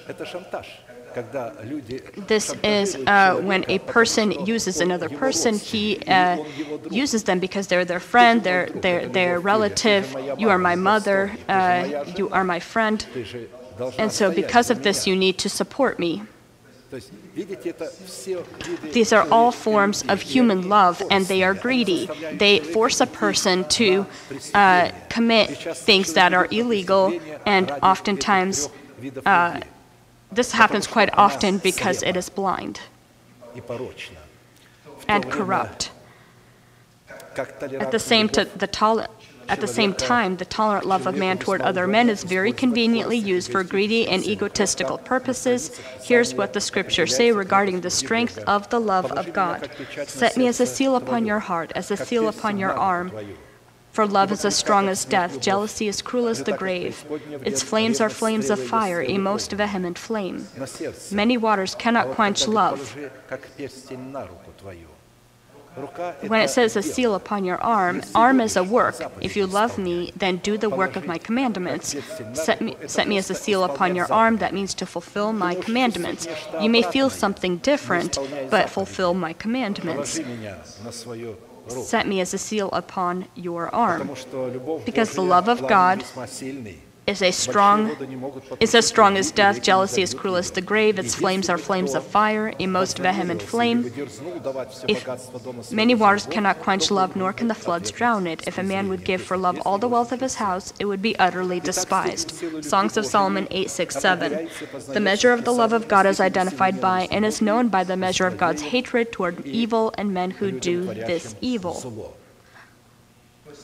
[0.07, 0.67] Это шантаж,
[1.15, 5.09] когда люди This is шантажируют uh, человека, when a потому person что uses он another
[5.09, 6.91] его person, родственник, he или uh, он его друг.
[6.93, 10.15] uses them because they're their friend, they're, they're, they're relative.
[10.37, 13.03] You are my mother, uh, you are my friend.
[13.13, 13.47] Ты же
[13.79, 15.13] должна And so, стоять because за of this, меня.
[15.13, 16.21] you need to support me.
[18.92, 22.08] These are all forms of human love, and they are greedy.
[22.32, 24.06] They force a person to
[24.54, 28.68] uh, commit things that are illegal, and oftentimes,
[29.24, 29.60] uh,
[30.32, 32.80] this happens quite often because it is blind
[35.08, 35.90] and corrupt.
[37.36, 39.12] At the same time, the tolerance
[39.50, 43.18] at the same time, the tolerant love of man toward other men is very conveniently
[43.18, 45.76] used for greedy and egotistical purposes.
[46.04, 49.68] Here's what the scriptures say regarding the strength of the love of God
[50.06, 53.10] Set me as a seal upon your heart, as a seal upon your arm.
[53.90, 57.04] For love is as strong as death, jealousy as cruel as the grave.
[57.44, 60.46] Its flames are flames of fire, a most vehement flame.
[61.10, 62.96] Many waters cannot quench love.
[66.26, 68.96] When it says a seal upon your arm, arm is a work.
[69.20, 71.94] If you love me, then do the work of my commandments.
[72.32, 75.54] Set me, set me as a seal upon your arm, that means to fulfill my
[75.54, 76.26] commandments.
[76.60, 78.18] You may feel something different,
[78.50, 80.20] but fulfill my commandments.
[81.68, 84.10] Set me as a seal upon your arm.
[84.84, 86.04] Because the love of God
[87.06, 87.90] is a strong
[88.60, 91.94] is as strong as death, jealousy is cruel as the grave, its flames are flames
[91.94, 93.90] of fire, a most vehement flame.
[94.88, 98.46] If many waters cannot quench love, nor can the floods drown it.
[98.46, 101.02] If a man would give for love all the wealth of his house, it would
[101.02, 102.64] be utterly despised.
[102.64, 104.48] Songs of Solomon 8:6-7.
[104.92, 107.96] The measure of the love of God is identified by and is known by the
[107.96, 112.14] measure of God's hatred toward evil and men who do this evil.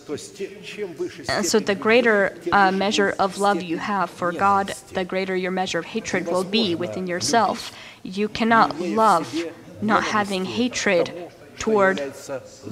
[0.09, 5.51] And so the greater uh, measure of love you have for God, the greater your
[5.51, 7.73] measure of hatred will be within yourself.
[8.03, 9.35] You cannot love
[9.83, 12.01] not having hatred toward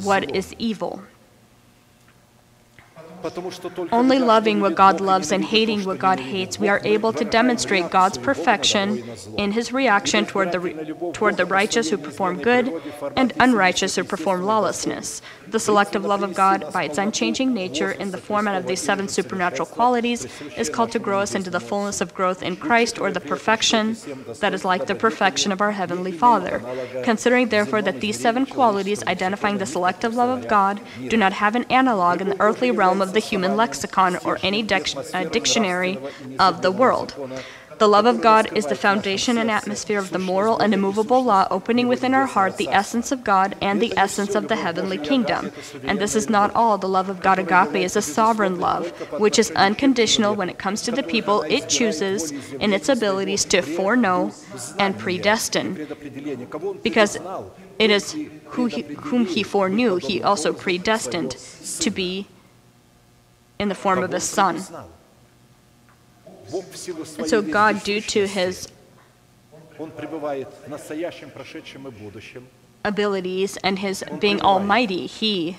[0.02, 1.02] what is evil.
[3.90, 7.90] Only loving what God loves and hating what God hates, we are able to demonstrate
[7.90, 9.02] God's perfection
[9.38, 12.82] in his reaction toward the, re- toward the righteous who perform good
[13.16, 15.22] and unrighteous who perform lawlessness.
[15.48, 19.08] The selective love of God, by its unchanging nature in the format of these seven
[19.08, 23.10] supernatural qualities, is called to grow us into the fullness of growth in Christ or
[23.10, 23.96] the perfection
[24.40, 26.60] that is like the perfection of our Heavenly Father.
[27.04, 31.54] Considering, therefore, that these seven qualities identifying the selective love of God do not have
[31.54, 35.98] an analog in the earthly realm of the human lexicon or any uh, dictionary
[36.38, 37.14] of the world.
[37.78, 41.48] The love of God is the foundation and atmosphere of the moral and immovable law,
[41.50, 45.50] opening within our heart the essence of God and the essence of the heavenly kingdom.
[45.82, 46.78] And this is not all.
[46.78, 50.82] The love of God, agape, is a sovereign love, which is unconditional when it comes
[50.82, 54.32] to the people it chooses in its abilities to foreknow
[54.78, 55.74] and predestine.
[56.82, 57.18] Because
[57.78, 58.16] it is
[58.50, 61.32] who he, whom he foreknew, he also predestined
[61.80, 62.28] to be
[63.58, 64.56] in the form of a Son.
[66.52, 68.68] And so God, due to his
[72.84, 75.56] abilities and his being almighty, he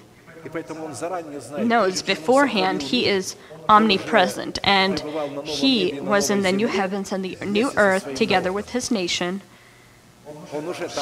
[1.58, 3.36] knows beforehand he is
[3.68, 5.00] omnipresent and
[5.44, 9.42] he was in the new heavens and the new earth together with his nation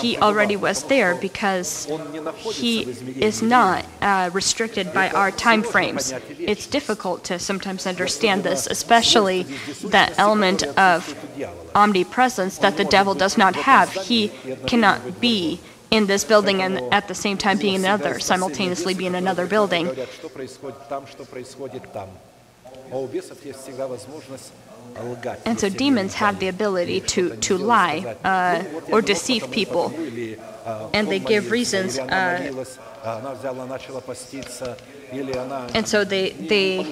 [0.01, 1.87] he already was there because
[2.53, 6.13] he is not uh, restricted by our time frames.
[6.39, 9.43] It's difficult to sometimes understand this, especially
[9.83, 11.15] that element of
[11.75, 13.91] omnipresence that the devil does not have.
[13.91, 14.29] He
[14.67, 15.59] cannot be
[15.91, 19.45] in this building and at the same time be in another, simultaneously be in another
[19.45, 19.85] building.
[25.45, 29.93] And so demons have the ability to, to lie uh, or deceive people,
[30.93, 31.99] and they give reasons.
[31.99, 32.65] Uh,
[35.73, 36.83] and so they, they,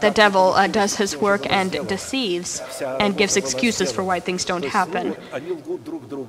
[0.00, 2.62] the devil uh, does his work and deceives
[3.00, 5.16] and gives excuses for why things don't happen.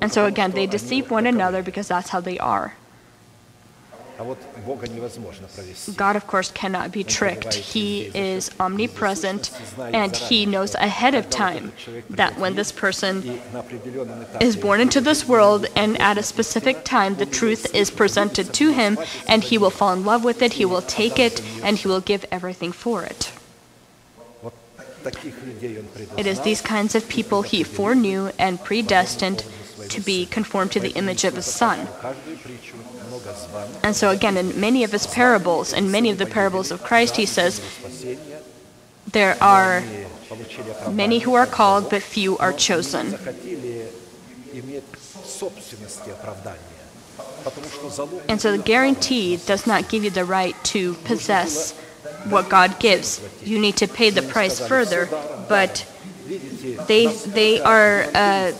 [0.01, 2.73] And so again, they deceive one another because that's how they are.
[5.95, 7.53] God, of course, cannot be tricked.
[7.53, 11.71] He is omnipresent and he knows ahead of time
[12.09, 13.39] that when this person
[14.41, 18.71] is born into this world and at a specific time, the truth is presented to
[18.71, 18.97] him
[19.27, 22.01] and he will fall in love with it, he will take it, and he will
[22.01, 23.31] give everything for it.
[26.17, 29.45] It is these kinds of people he foreknew and predestined
[29.89, 31.87] to be conformed to the image of his son.
[33.83, 37.15] And so, again, in many of his parables, in many of the parables of Christ,
[37.15, 37.61] he says,
[39.11, 39.83] There are
[40.91, 43.17] many who are called, but few are chosen.
[48.27, 51.77] And so the guarantee does not give you the right to possess
[52.29, 53.21] what God gives.
[53.43, 55.07] You need to pay the price further,
[55.47, 55.85] but
[56.87, 58.51] they, they are uh,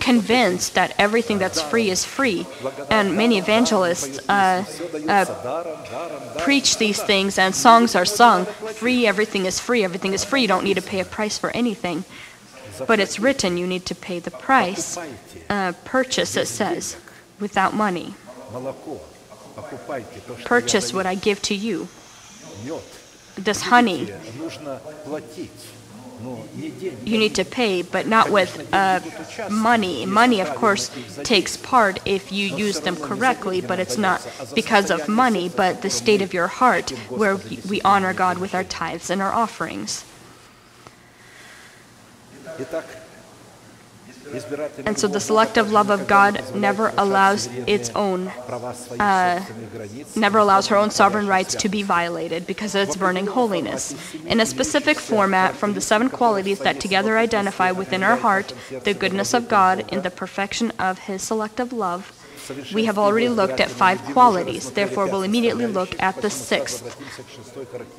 [0.00, 2.46] convinced that everything that's free is free.
[2.90, 4.64] And many evangelists uh,
[5.08, 10.42] uh, preach these things, and songs are sung free, everything is free, everything is free.
[10.42, 12.04] You don't need to pay a price for anything.
[12.86, 14.96] But it's written you need to pay the price.
[15.48, 16.96] Uh, purchase, it says,
[17.38, 18.14] without money.
[20.44, 21.88] Purchase what I give to you.
[23.36, 24.08] This honey
[26.56, 29.00] you need to pay, but not with uh,
[29.50, 30.06] money.
[30.06, 30.90] Money, of course,
[31.24, 35.90] takes part if you use them correctly, but it's not because of money, but the
[35.90, 37.36] state of your heart, where
[37.68, 40.04] we honor God with our tithes and our offerings.
[44.86, 49.44] And so the selective love of God never allows its own, uh,
[50.16, 53.94] never allows her own sovereign rights to be violated because of its burning holiness.
[54.26, 58.54] In a specific format, from the seven qualities that together identify within our heart
[58.84, 62.12] the goodness of God in the perfection of His selective love,
[62.74, 66.96] we have already looked at five qualities, therefore, we'll immediately look at the sixth,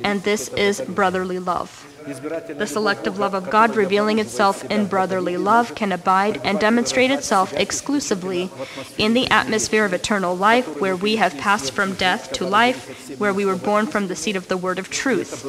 [0.04, 1.93] and this is brotherly love.
[2.06, 7.54] The selective love of God revealing itself in brotherly love can abide and demonstrate itself
[7.54, 8.50] exclusively
[8.98, 13.34] in the atmosphere of eternal life, where we have passed from death to life, where
[13.34, 15.46] we were born from the seed of the word of truth.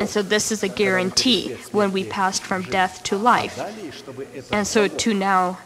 [0.00, 3.58] And so this is a guarantee when we passed from death to life.
[4.50, 5.58] And so to now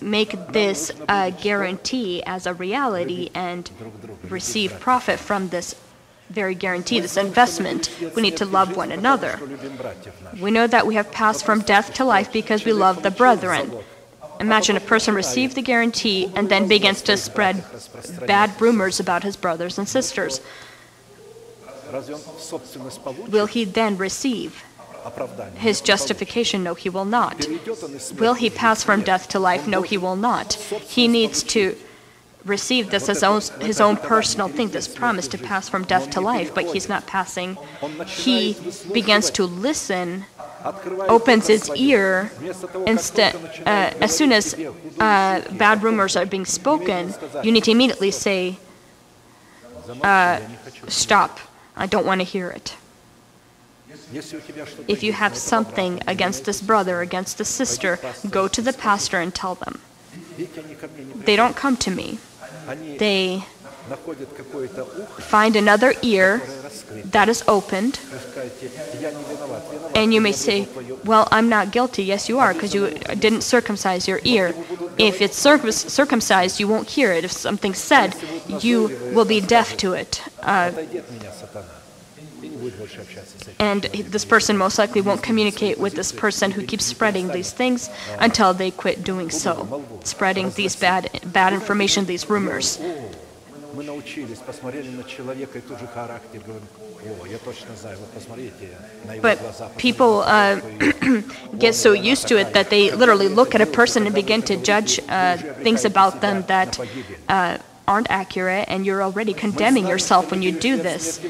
[0.00, 3.70] make this a guarantee as a reality and
[4.28, 5.74] receive profit from this
[6.30, 7.90] very guarantee this investment.
[8.14, 9.38] We need to love one another.
[10.40, 13.72] We know that we have passed from death to life because we love the brethren.
[14.40, 17.64] Imagine a person receives the guarantee and then begins to spread
[18.26, 20.40] bad rumors about his brothers and sisters.
[23.28, 24.64] Will he then receive
[25.54, 26.64] his justification?
[26.64, 27.46] No, he will not.
[28.18, 29.68] Will he pass from death to life?
[29.68, 30.54] No, he will not.
[30.54, 31.76] He needs to
[32.44, 36.20] received this as own, his own personal thing, this promise to pass from death to
[36.20, 37.56] life, but he's not passing.
[38.06, 38.56] He
[38.92, 40.26] begins to listen,
[41.08, 42.30] opens his ear,
[42.86, 43.34] instead,
[43.66, 48.58] uh, as soon as uh, bad rumors are being spoken, you need to immediately say,
[50.02, 50.40] uh,
[50.88, 51.40] stop,
[51.76, 52.76] I don't want to hear it.
[54.86, 59.34] If you have something against this brother, against this sister, go to the pastor and
[59.34, 59.80] tell them.
[60.36, 62.18] They don't come to me
[62.98, 63.42] they
[65.18, 66.40] find another ear
[67.04, 68.00] that is opened,
[69.94, 70.68] and you may say,
[71.04, 72.04] Well, I'm not guilty.
[72.04, 74.54] Yes, you are, because you didn't circumcise your ear.
[74.96, 77.24] If it's circumcised, you won't hear it.
[77.24, 78.14] If something's said,
[78.60, 80.22] you will be deaf to it.
[80.40, 80.72] Uh,
[83.59, 87.89] and this person most likely won't communicate with this person who keeps spreading these things
[88.19, 92.79] until they quit doing so spreading these bad bad information these rumors
[93.71, 96.67] Мы научились, посмотрели на человека и тут же характер, говорим,
[97.21, 98.67] о, я точно знаю, вот посмотрите
[99.05, 99.69] на его But глаза.
[99.77, 100.59] people uh,
[101.57, 104.57] get so used to it that they literally look at a person and begin to
[104.57, 106.79] judge uh, things about them that
[107.29, 111.20] uh, aren't accurate, and you're already condemning yourself when you do this.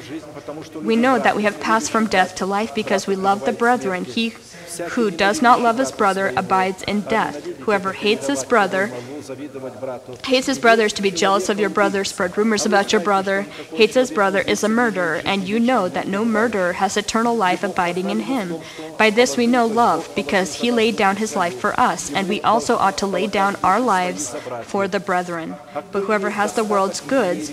[0.74, 4.04] We know that we have passed from death to life because we love the brethren.
[4.04, 4.34] He
[4.78, 7.44] who does not love his brother abides in death.
[7.60, 8.90] Whoever hates his brother
[10.24, 13.42] hates his brother is to be jealous of your brother, spread rumors about your brother,
[13.72, 17.62] hates his brother is a murderer, and you know that no murderer has eternal life
[17.64, 18.56] abiding in him.
[18.98, 22.42] By this we know love, because he laid down his life for us, and we
[22.42, 25.56] also ought to lay down our lives for the brethren.
[25.92, 27.50] But whoever has the world's goods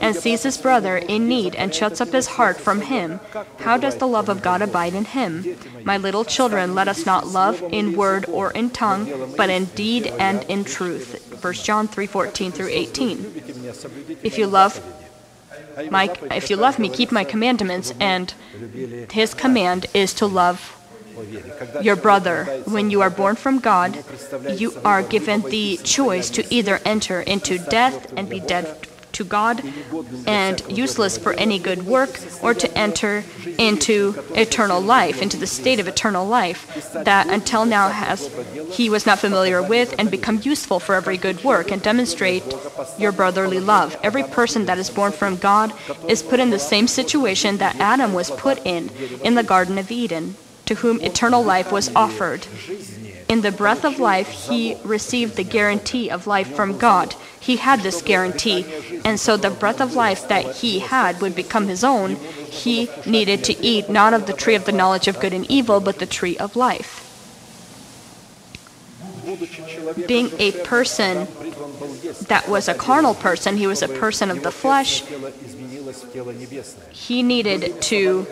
[0.00, 3.20] and sees his brother in need and shuts up his heart from him,
[3.60, 5.56] how does the love of God abide in him?
[5.84, 9.66] My little children, brethren, let us not love in word or in tongue, but in
[9.76, 11.08] deed and in truth.
[11.42, 13.16] 1 John 3:14 through 18.
[14.22, 14.80] If you love
[15.90, 18.32] my, if you love me, keep my commandments, and
[19.12, 20.58] his command is to love
[21.82, 22.38] your brother.
[22.64, 24.02] When you are born from God,
[24.62, 28.64] you are given the choice to either enter into death and be dead
[29.16, 29.62] to God
[30.26, 33.24] and useless for any good work, or to enter
[33.58, 36.60] into eternal life, into the state of eternal life
[36.92, 38.30] that until now has
[38.70, 42.44] he was not familiar with, and become useful for every good work and demonstrate
[42.98, 43.96] your brotherly love.
[44.02, 45.72] Every person that is born from God
[46.08, 48.90] is put in the same situation that Adam was put in
[49.24, 50.36] in the Garden of Eden,
[50.66, 52.46] to whom eternal life was offered.
[53.28, 57.14] In the breath of life, he received the guarantee of life from God.
[57.40, 58.64] He had this guarantee.
[59.04, 62.16] And so the breath of life that he had would become his own.
[62.16, 65.80] He needed to eat not of the tree of the knowledge of good and evil,
[65.80, 67.02] but the tree of life.
[70.06, 71.26] Being a person
[72.28, 75.02] that was a carnal person, he was a person of the flesh,
[76.90, 78.26] he needed to,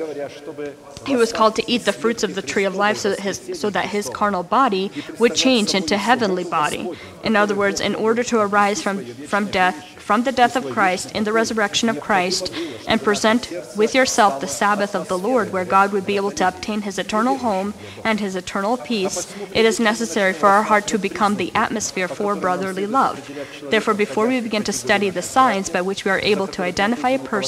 [1.06, 3.58] he was called to eat the fruits of the tree of life so that, his,
[3.58, 6.90] so that his carnal body would change into heavenly body.
[7.22, 11.12] In other words, in order to arise from, from death, from the death of Christ
[11.12, 12.52] in the resurrection of Christ,
[12.86, 16.48] and present with yourself the Sabbath of the Lord, where God would be able to
[16.48, 17.72] obtain his eternal home
[18.04, 22.36] and his eternal peace, it is necessary for our heart to become the atmosphere for
[22.36, 23.30] brotherly love.
[23.70, 27.10] Therefore, before we begin to study the signs by which we are able to identify
[27.10, 27.43] a person,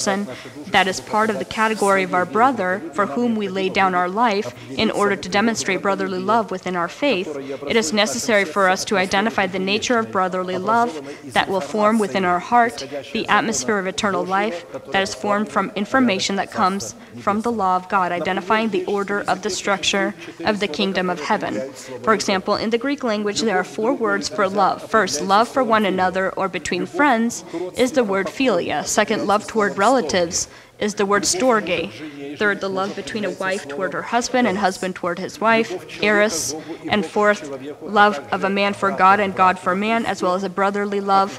[0.69, 4.09] that is part of the category of our brother for whom we lay down our
[4.09, 7.37] life in order to demonstrate brotherly love within our faith,
[7.69, 10.91] it is necessary for us to identify the nature of brotherly love
[11.25, 15.71] that will form within our heart the atmosphere of eternal life that is formed from
[15.77, 20.61] information that comes from the law of God, identifying the order of the structure of
[20.61, 21.73] the kingdom of heaven.
[22.03, 24.89] For example, in the Greek language, there are four words for love.
[24.91, 27.45] First, love for one another or between friends
[27.77, 28.87] is the word philia.
[28.87, 32.39] Second, love toward relatives is the word storge.
[32.39, 35.71] Third, the love between a wife toward her husband and husband toward his wife,
[36.03, 36.55] eros.
[36.93, 37.43] And fourth,
[37.83, 41.01] love of a man for God and God for man, as well as a brotherly
[41.01, 41.31] love,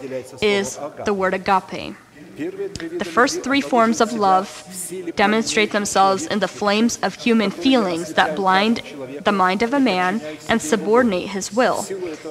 [0.41, 1.95] is the word agape.
[2.37, 4.47] The first three forms of love
[5.15, 8.81] demonstrate themselves in the flames of human feelings that blind
[9.23, 11.85] the mind of a man and subordinate his will.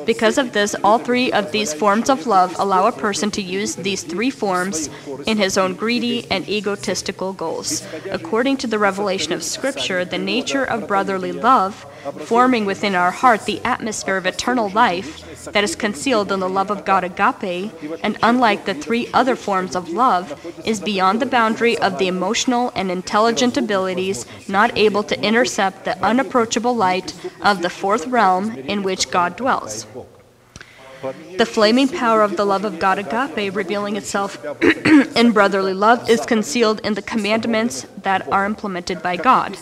[0.05, 3.75] Because of this, all three of these forms of love allow a person to use
[3.75, 4.89] these three forms
[5.27, 7.85] in his own greedy and egotistical goals.
[8.09, 11.85] According to the revelation of Scripture, the nature of brotherly love,
[12.27, 16.71] forming within our heart the atmosphere of eternal life that is concealed in the love
[16.71, 20.25] of God agape, and unlike the three other forms of love,
[20.65, 25.99] is beyond the boundary of the emotional and intelligent abilities, not able to intercept the
[26.05, 29.87] unapproachable light of the fourth realm in which God dwells.
[31.37, 34.39] The flaming power of the love of God agape revealing itself
[35.17, 39.57] in brotherly love is concealed in the commandments that are implemented by God.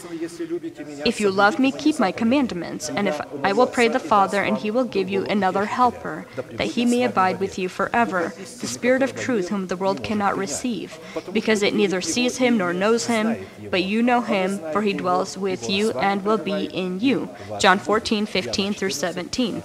[1.05, 4.57] If you love me, keep my commandments, and if I will pray the Father, and
[4.59, 9.03] he will give you another helper, that he may abide with you forever, the Spirit
[9.03, 10.99] of truth, whom the world cannot receive,
[11.33, 15.37] because it neither sees him nor knows him, but you know him, for he dwells
[15.37, 17.29] with you and will be in you.
[17.59, 19.63] John 14, 15 through 17.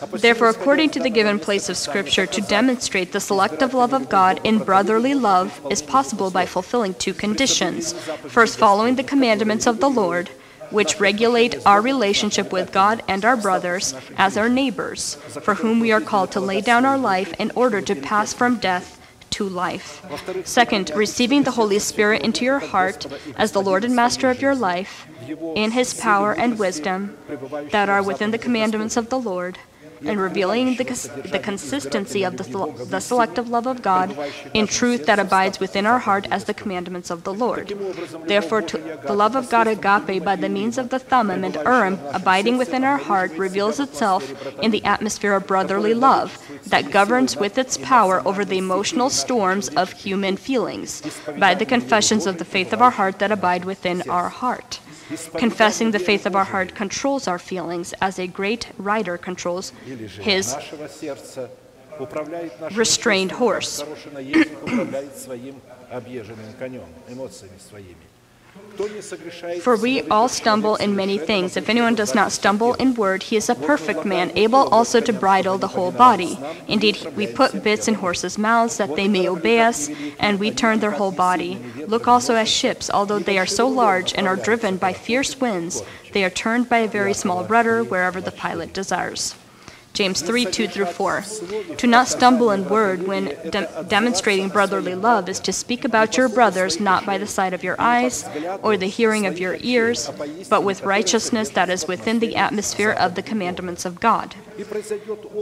[0.00, 0.20] 17.
[0.20, 4.40] Therefore, according to the given place of Scripture, to demonstrate the selective love of God
[4.44, 7.92] in brotherly love is possible by fulfilling two conditions.
[8.28, 10.30] First, following the commandments of the Lord,
[10.70, 15.92] which regulate our relationship with God and our brothers as our neighbors, for whom we
[15.92, 20.04] are called to lay down our life in order to pass from death to life.
[20.44, 24.54] Second, receiving the Holy Spirit into your heart as the Lord and Master of your
[24.54, 25.06] life,
[25.54, 27.16] in His power and wisdom
[27.70, 29.58] that are within the commandments of the Lord
[30.06, 30.84] and revealing the,
[31.30, 32.44] the consistency of the,
[32.88, 34.16] the selective love of God
[34.52, 37.68] in truth that abides within our heart as the commandments of the Lord.
[38.26, 42.58] Therefore, the love of God agape by the means of the Thummim and Urim abiding
[42.58, 44.22] within our heart reveals itself
[44.62, 49.68] in the atmosphere of brotherly love that governs with its power over the emotional storms
[49.70, 51.02] of human feelings
[51.38, 54.80] by the confessions of the faith of our heart that abide within our heart.
[55.36, 59.72] Confessing the faith of our heart controls our feelings as a great rider controls
[60.20, 60.56] his
[62.72, 63.82] restrained horse.
[69.60, 71.56] For we all stumble in many things.
[71.56, 75.12] If anyone does not stumble in word, he is a perfect man, able also to
[75.12, 76.38] bridle the whole body.
[76.66, 80.80] Indeed, we put bits in horses' mouths that they may obey us, and we turn
[80.80, 81.58] their whole body.
[81.86, 85.82] Look also at ships, although they are so large and are driven by fierce winds,
[86.12, 89.34] they are turned by a very small rudder wherever the pilot desires.
[89.94, 91.24] James 3 2 through 4.
[91.78, 96.28] To not stumble in word when de- demonstrating brotherly love is to speak about your
[96.28, 98.28] brothers not by the sight of your eyes
[98.60, 100.10] or the hearing of your ears,
[100.50, 104.34] but with righteousness that is within the atmosphere of the commandments of God.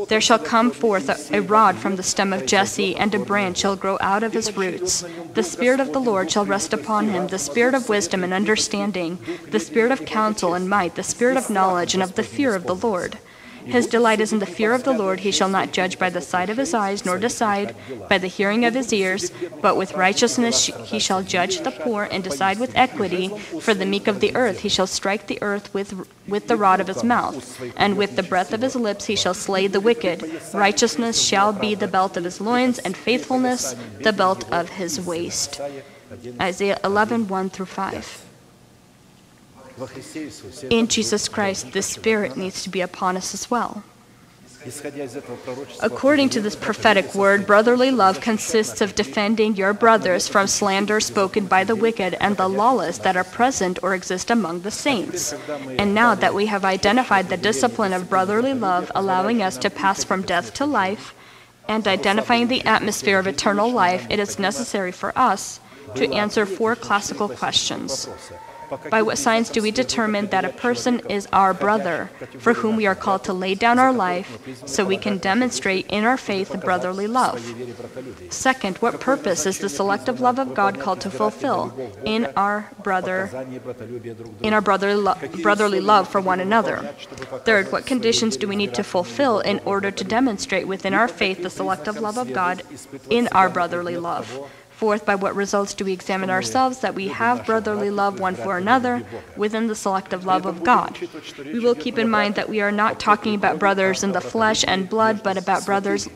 [0.08, 3.56] There shall come forth a, a rod from the stem of Jesse, and a branch
[3.56, 5.02] shall grow out of his roots.
[5.32, 9.18] The Spirit of the Lord shall rest upon him the Spirit of wisdom and understanding,
[9.50, 12.66] the Spirit of counsel and might, the Spirit of knowledge and of the fear of
[12.66, 13.18] the Lord.
[13.64, 15.20] His delight is in the fear of the Lord.
[15.20, 17.74] He shall not judge by the sight of his eyes, nor decide
[18.08, 22.24] by the hearing of his ears, but with righteousness he shall judge the poor and
[22.24, 23.28] decide with equity.
[23.60, 26.80] For the meek of the earth he shall strike the earth with, with the rod
[26.80, 30.40] of his mouth, and with the breath of his lips he shall slay the wicked.
[30.52, 35.60] Righteousness shall be the belt of his loins, and faithfulness the belt of his waist.
[36.40, 38.31] Isaiah 11 1 through 5
[40.70, 43.82] in Jesus Christ, the Spirit needs to be upon us as well.
[45.82, 51.46] According to this prophetic word, brotherly love consists of defending your brothers from slander spoken
[51.46, 55.34] by the wicked and the lawless that are present or exist among the saints.
[55.78, 60.04] And now that we have identified the discipline of brotherly love, allowing us to pass
[60.04, 61.14] from death to life,
[61.68, 65.60] and identifying the atmosphere of eternal life, it is necessary for us
[65.96, 68.08] to answer four classical questions.
[68.90, 72.86] By what signs do we determine that a person is our brother, for whom we
[72.86, 77.06] are called to lay down our life, so we can demonstrate in our faith brotherly
[77.06, 77.40] love?
[78.30, 83.30] Second, what purpose is the selective love of God called to fulfill in our brother,
[84.40, 86.94] in our brotherly, lo- brotherly love for one another?
[87.44, 91.42] Third, what conditions do we need to fulfill in order to demonstrate within our faith
[91.42, 92.62] the selective love of God
[93.10, 94.50] in our brotherly love?
[94.82, 98.58] Fourth, by what results do we examine ourselves that we have brotherly love one for
[98.58, 99.04] another
[99.36, 100.98] within the selective love of God?
[101.38, 104.64] We will keep in mind that we are not talking about brothers in the flesh
[104.66, 106.08] and blood, but about brothers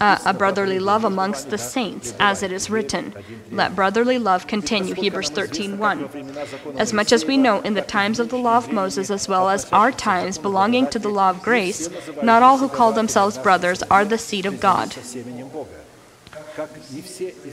[0.00, 3.12] uh, a brotherly love amongst the saints, as it is written,
[3.50, 6.78] "Let brotherly love continue." Hebrews 13:1.
[6.78, 9.48] As much as we know in the times of the law of Moses as well
[9.48, 11.88] as our times belonging to the law of grace,
[12.22, 14.94] not all who call themselves brothers are the seed of God.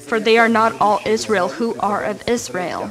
[0.07, 2.91] For they are not all Israel who are of Israel.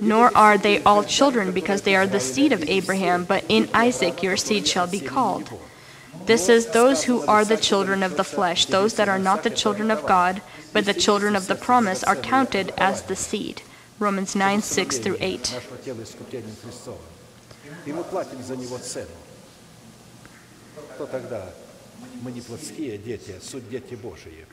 [0.00, 4.22] Nor are they all children, because they are the seed of Abraham, but in Isaac
[4.22, 5.50] your seed shall be called.
[6.26, 8.66] This is those who are the children of the flesh.
[8.66, 12.16] Those that are not the children of God, but the children of the promise, are
[12.16, 13.62] counted as the seed.
[13.98, 15.52] Romans 9 6 through 8.
[15.54, 17.00] нашего тела искуплением Христовым.
[17.86, 19.10] И мы платим за него цену.
[20.98, 21.50] То тогда
[22.22, 24.46] мы не плотские дети, а суть дети Божии.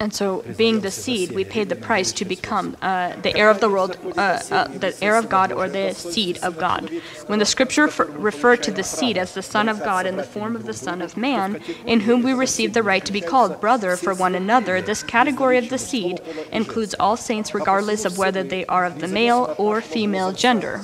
[0.00, 3.60] And so, being the seed, we paid the price to become uh, the heir of
[3.60, 6.90] the world, uh, uh, the heir of God, or the seed of God.
[7.26, 10.22] When the scripture f- referred to the seed as the Son of God in the
[10.22, 13.60] form of the Son of Man, in whom we receive the right to be called
[13.60, 16.20] brother for one another, this category of the seed
[16.52, 20.80] includes all saints regardless of whether they are of the male or female gender.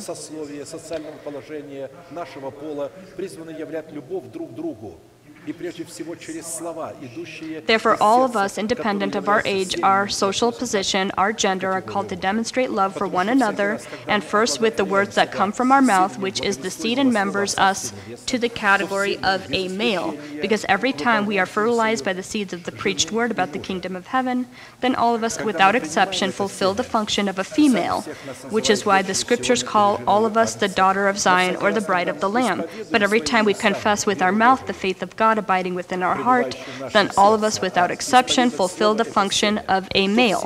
[7.67, 12.09] Therefore, all of us, independent of our age, our social position, our gender, are called
[12.11, 15.83] to demonstrate love for one another, and first with the words that come from our
[15.83, 17.93] mouth, which is the seed and members us
[18.27, 20.17] to the category of a male.
[20.41, 23.59] Because every time we are fertilized by the seeds of the preached word about the
[23.59, 24.47] kingdom of heaven,
[24.81, 28.03] then all of us, without exception, fulfill the function of a female,
[28.51, 31.81] which is why the scriptures call all of us the daughter of Zion or the
[31.81, 32.65] bride of the Lamb.
[32.91, 36.15] But every time we confess with our mouth the faith of God, abiding within our
[36.15, 36.57] heart,
[36.93, 40.43] then all of us without exception fulfill the function of a male.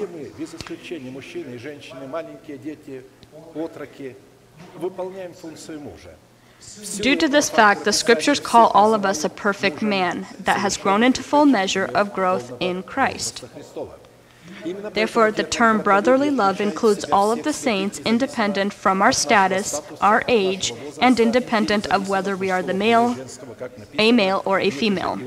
[7.07, 10.77] Due to this fact, the scriptures call all of us a perfect man that has
[10.77, 13.45] grown into full measure of growth in Christ.
[14.93, 20.23] Therefore, the term brotherly love includes all of the saints independent from our status, our
[20.29, 23.17] age, and independent of whether we are the male,
[23.99, 25.19] a male, or a female.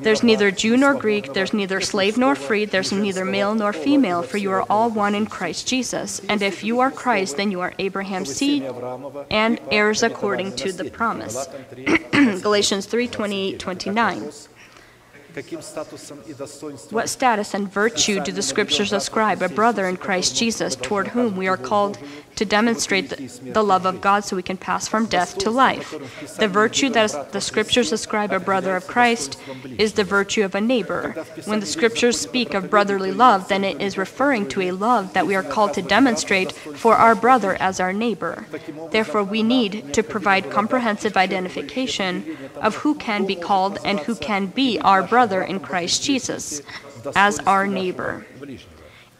[0.00, 4.22] There's neither Jew nor Greek, there's neither slave nor free, there's neither male nor female,
[4.22, 6.20] for you are all one in Christ Jesus.
[6.28, 8.64] And if you are Christ, then you are Abraham's seed
[9.30, 11.48] and heirs according to the promise.
[12.12, 14.32] Galatians 3 28, 29.
[16.90, 21.36] What status and virtue do the scriptures ascribe a brother in Christ Jesus toward whom
[21.36, 21.98] we are called
[22.38, 25.90] to demonstrate the, the love of God so we can pass from death to life.
[26.38, 29.40] The virtue that the scriptures ascribe a brother of Christ
[29.76, 31.10] is the virtue of a neighbor.
[31.46, 35.26] When the scriptures speak of brotherly love, then it is referring to a love that
[35.26, 38.46] we are called to demonstrate for our brother as our neighbor.
[38.92, 44.46] Therefore, we need to provide comprehensive identification of who can be called and who can
[44.46, 46.62] be our brother in Christ Jesus
[47.16, 48.26] as our neighbor.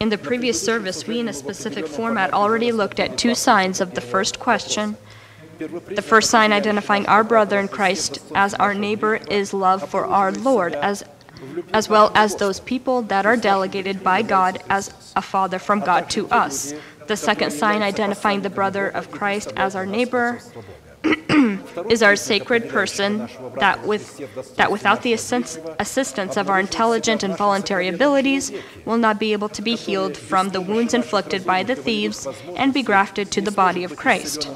[0.01, 3.95] In the previous service, we, in a specific format, already looked at two signs of
[3.95, 4.97] the first question.
[5.59, 10.31] The first sign identifying our brother in Christ as our neighbor is love for our
[10.31, 11.03] Lord, as,
[11.73, 16.09] as well as those people that are delegated by God as a father from God
[16.11, 16.75] to us.
[17.09, 20.41] The second sign identifying the brother of Christ as our neighbor
[21.89, 23.29] is our sacred person
[23.59, 28.53] that, with, that without the assist, assistance of our intelligent and voluntary abilities
[28.85, 32.27] will not be able to be healed from the wounds inflicted by the thieves
[32.57, 34.49] and be grafted to the body of Christ.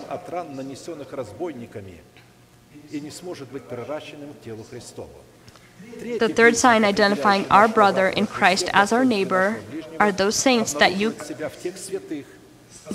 [5.99, 9.62] The third sign identifying our brother in Christ as our neighbor
[9.99, 11.14] are those saints that you,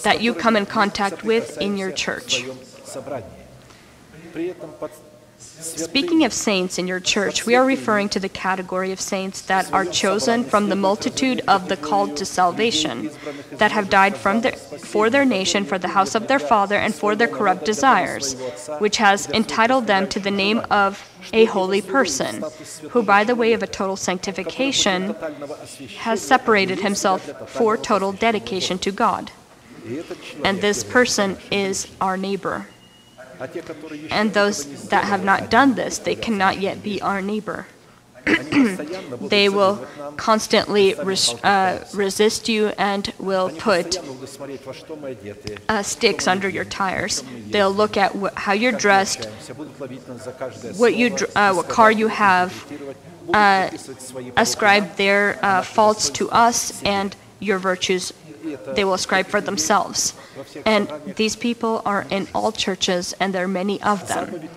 [0.04, 2.44] that you come in contact with in your church.
[5.40, 9.72] Speaking of saints in your church, we are referring to the category of saints that
[9.72, 13.12] are chosen from the multitude of the called to salvation,
[13.52, 17.16] that have died their, for their nation, for the house of their father, and for
[17.16, 18.36] their corrupt desires,
[18.80, 22.44] which has entitled them to the name of a holy person,
[22.90, 25.16] who by the way of a total sanctification
[25.98, 29.32] has separated himself for total dedication to God.
[30.44, 32.68] And this person is our neighbor.
[34.12, 37.68] And those that have not done this, they cannot yet be our neighbor.
[39.22, 39.86] they will
[40.18, 43.98] constantly res uh, resist you and will put
[45.70, 47.24] uh, sticks under your tires.
[47.48, 49.26] They'll look at how you're dressed,
[50.76, 52.52] what, you dr uh, what car you have,
[53.34, 53.70] uh,
[54.36, 58.14] ascribe their uh, faults to us and your virtues
[58.76, 60.14] they will scribe for themselves.
[60.66, 64.50] And these people are in all churches, and there are many of them.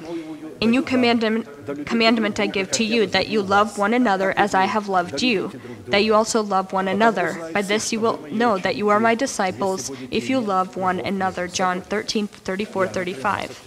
[0.62, 1.46] A new commandment,
[1.86, 5.52] commandment I give to you that you love one another as I have loved you,
[5.86, 7.50] that you also love one another.
[7.54, 11.48] By this you will know that you are my disciples if you love one another.
[11.48, 13.60] John 13, 34, 35.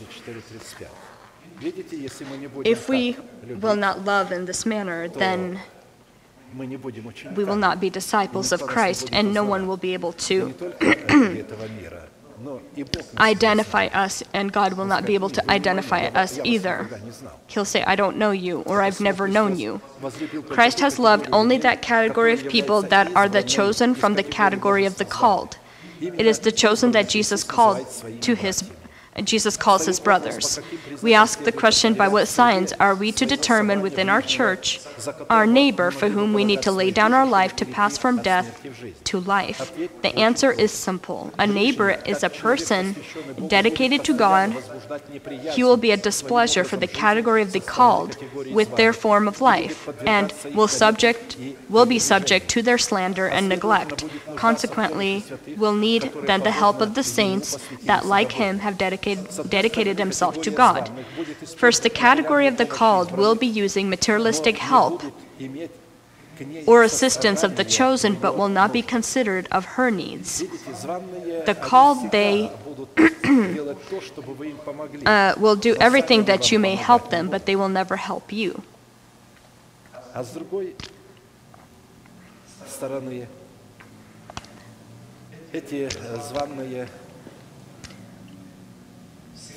[2.63, 3.17] If we
[3.59, 5.61] will not love in this manner, then
[6.55, 10.53] we will not be disciples of Christ, and no one will be able to
[13.17, 16.89] identify us, and God will not be able to identify us either.
[17.47, 19.81] He'll say, I don't know you, or I've never known you.
[20.49, 24.85] Christ has loved only that category of people that are the chosen from the category
[24.85, 25.57] of the called.
[26.01, 27.87] It is the chosen that Jesus called
[28.21, 28.69] to his
[29.21, 30.59] Jesus calls his brothers.
[31.01, 34.79] We ask the question by what signs are we to determine within our church
[35.29, 38.65] our neighbor for whom we need to lay down our life to pass from death
[39.05, 39.71] to life?
[40.01, 41.31] The answer is simple.
[41.37, 42.95] A neighbor is a person
[43.47, 44.55] dedicated to God.
[45.53, 48.17] He will be a displeasure for the category of the called
[48.51, 51.37] with their form of life and will subject
[51.69, 54.05] will be subject to their slander and neglect.
[54.35, 55.23] Consequently,
[55.57, 59.97] will need then the help of the saints that like him have dedicated dedicate, dedicated
[59.97, 60.91] themselves to God.
[61.57, 65.03] First, the category of the called will be using materialistic help
[66.65, 70.43] or assistance of the chosen, but will not be considered of her needs.
[71.45, 72.49] The called they
[75.05, 78.63] uh, will do everything that you may help them, but they will never help you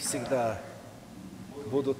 [0.05, 0.59] всегда
[1.68, 1.97] будут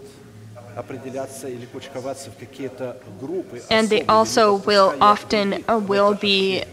[0.76, 3.62] определяться или кучковаться в какие-то группы.
[3.70, 6.68] And they особые, also will недопуская often их uh, will в be общение.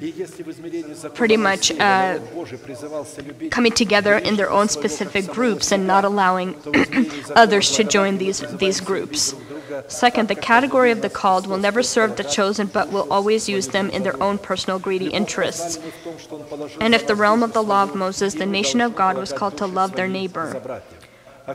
[0.00, 4.18] И если в измерении закона pretty much, Моисея uh, народ Божий призывался любить coming together
[4.18, 6.74] in their own ближнего своего specific как groups самого and not себя, allowing то в
[6.74, 9.34] измерении закона others to join благодати these, призывается these любить groups.
[9.87, 13.67] Second, the category of the called will never serve the chosen but will always use
[13.69, 15.79] them in their own personal greedy interests.
[16.79, 19.57] And if the realm of the law of Moses, the nation of God was called
[19.57, 20.81] to love their neighbor.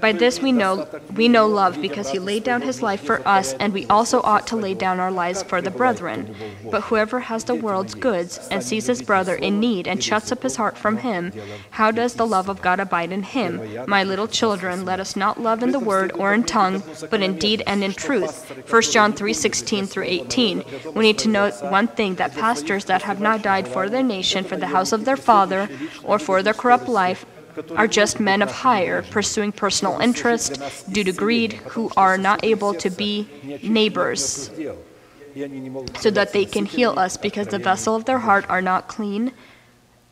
[0.00, 3.52] By this we know we know love because he laid down his life for us
[3.54, 6.34] and we also ought to lay down our lives for the brethren.
[6.70, 10.42] But whoever has the world's goods and sees his brother in need and shuts up
[10.42, 11.32] his heart from him,
[11.70, 13.60] how does the love of God abide in him?
[13.86, 17.38] My little children, let us not love in the word or in tongue, but in
[17.38, 18.50] deed and in truth.
[18.70, 20.64] 1 John 3:16 through 18.
[20.94, 24.44] We need to note one thing that pastors that have not died for their nation,
[24.44, 25.68] for the house of their father,
[26.02, 27.26] or for their corrupt life
[27.76, 30.60] are just men of hire, pursuing personal interest
[30.92, 33.28] due to greed, who are not able to be
[33.62, 34.50] neighbors,
[35.98, 39.32] so that they can heal us, because the vessel of their heart are not clean,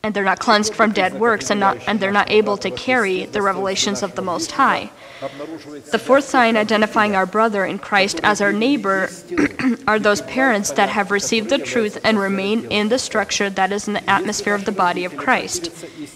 [0.03, 3.25] and they're not cleansed from dead works, and not and they're not able to carry
[3.25, 4.91] the revelations of the Most High.
[5.91, 9.07] The fourth sign identifying our brother in Christ as our neighbor
[9.87, 13.87] are those parents that have received the truth and remain in the structure that is
[13.87, 15.69] in the atmosphere of the body of Christ.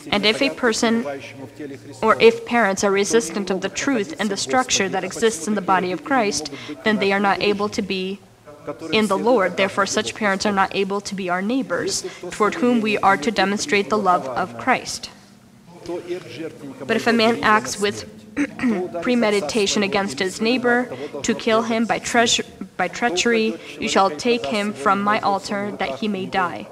[0.08, 1.06] And if a person
[2.02, 5.62] or if parents are resistant of the truth and the structure that exists in the
[5.62, 6.52] body of Christ,
[6.84, 8.20] then they are not able to be
[8.92, 9.58] in the Lord.
[9.58, 13.32] Therefore, such parents are not able to be our neighbors, toward whom we are to
[13.32, 15.10] demonstrate the love of Christ.
[15.86, 18.25] But if a man acts with
[19.02, 20.90] premeditation against his neighbor
[21.24, 22.44] to kill him by, treasure,
[22.78, 26.68] by treachery, you shall take him from my altar that he may die.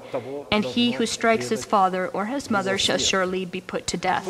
[0.50, 4.24] And he who strikes his father or his mother shall surely be put to death.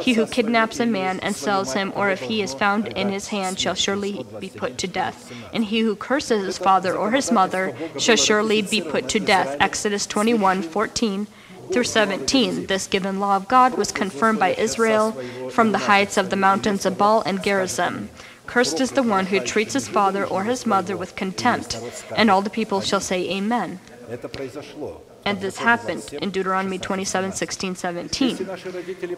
[0.00, 3.28] He who kidnaps a man and sells him, or if he is found in his
[3.28, 5.32] hand, shall surely be put to death.
[5.52, 9.56] And he who curses his father or his mother shall surely be put to death.
[9.60, 11.26] Exodus 21 14
[11.72, 15.12] through 17, this given law of God was confirmed by Israel
[15.50, 18.10] from the heights of the mountains of Ebal and Gerizim.
[18.46, 21.78] Cursed is the one who treats his father or his mother with contempt.
[22.16, 23.78] And all the people shall say, Amen.
[25.24, 28.48] And this happened in Deuteronomy 27 16, 17.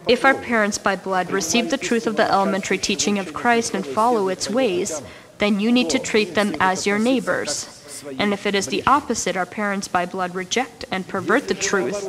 [0.07, 3.85] If our parents by blood receive the truth of the elementary teaching of Christ and
[3.85, 5.01] follow its ways,
[5.39, 7.82] then you need to treat them as your neighbors.
[8.19, 12.05] And if it is the opposite, our parents by blood reject and pervert the truth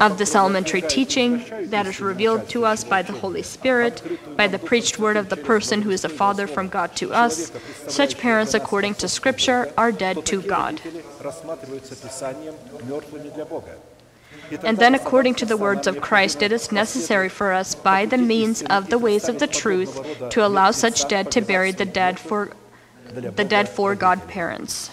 [0.00, 4.02] of this elementary teaching that is revealed to us by the Holy Spirit,
[4.36, 7.52] by the preached word of the person who is a father from God to us,
[7.86, 10.80] such parents, according to Scripture, are dead to God.
[14.62, 18.18] And then, according to the words of Christ, it is necessary for us, by the
[18.18, 22.20] means of the ways of the truth, to allow such dead to bury the dead
[22.20, 22.52] for
[23.12, 24.90] the dead for God parents.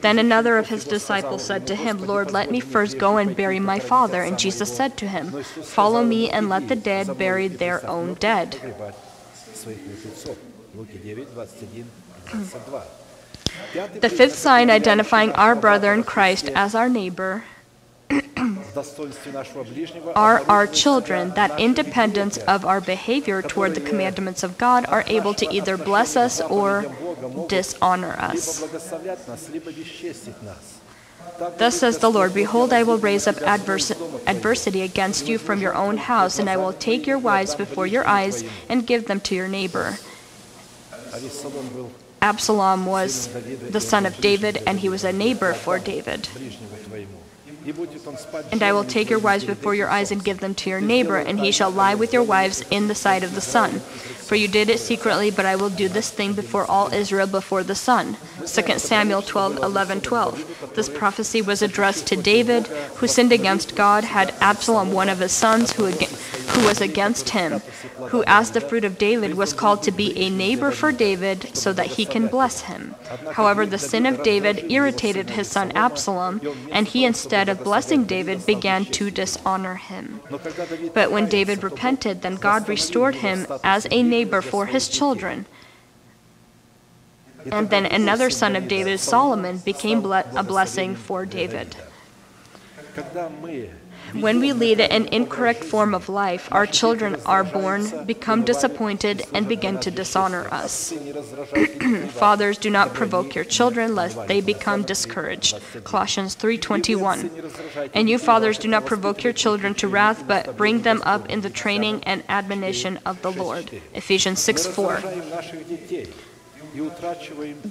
[0.00, 3.60] Then another of his disciples said to him, Lord, let me first go and bury
[3.60, 4.22] my father.
[4.22, 8.52] And Jesus said to him, Follow me and let the dead bury their own dead.
[14.00, 17.44] The fifth sign identifying our brother in Christ as our neighbor
[20.14, 25.34] are our children that independence of our behavior toward the commandments of God are able
[25.34, 26.86] to either bless us or
[27.48, 28.62] dishonor us.
[31.58, 33.96] Thus says the Lord Behold, I will raise up advers-
[34.26, 38.06] adversity against you from your own house, and I will take your wives before your
[38.06, 39.98] eyes and give them to your neighbor.
[42.22, 43.28] Absalom was
[43.70, 46.28] the son of David, and he was a neighbor for David.
[48.52, 51.16] And I will take your wives before your eyes and give them to your neighbor,
[51.16, 53.80] and he shall lie with your wives in the sight of the sun.
[54.24, 57.62] For you did it secretly, but I will do this thing before all Israel before
[57.62, 58.16] the sun.
[58.38, 60.72] 2 Samuel 12, 11, 12.
[60.74, 65.32] This prophecy was addressed to David, who sinned against God, had Absalom, one of his
[65.32, 65.90] sons, who,
[66.50, 67.60] who was against him,
[68.10, 71.72] who, as the fruit of David, was called to be a neighbor for David so
[71.72, 72.94] that he can bless him.
[73.32, 76.40] However, the sin of David irritated his son Absalom,
[76.70, 80.20] and he, instead of blessing David, began to dishonor him.
[80.92, 85.46] But when David repented, then God restored him as a neighbor for his children.
[87.52, 91.76] And then another son of David, Solomon, became ble- a blessing for David.
[94.20, 99.48] When we lead an incorrect form of life, our children are born, become disappointed, and
[99.48, 100.92] begin to dishonor us.
[102.10, 105.58] Fathers, do not provoke your children lest they become discouraged.
[105.84, 107.90] Colossians 3:21.
[107.92, 111.40] And you fathers do not provoke your children to wrath, but bring them up in
[111.40, 113.70] the training and admonition of the Lord.
[113.94, 116.33] Ephesians 6:4.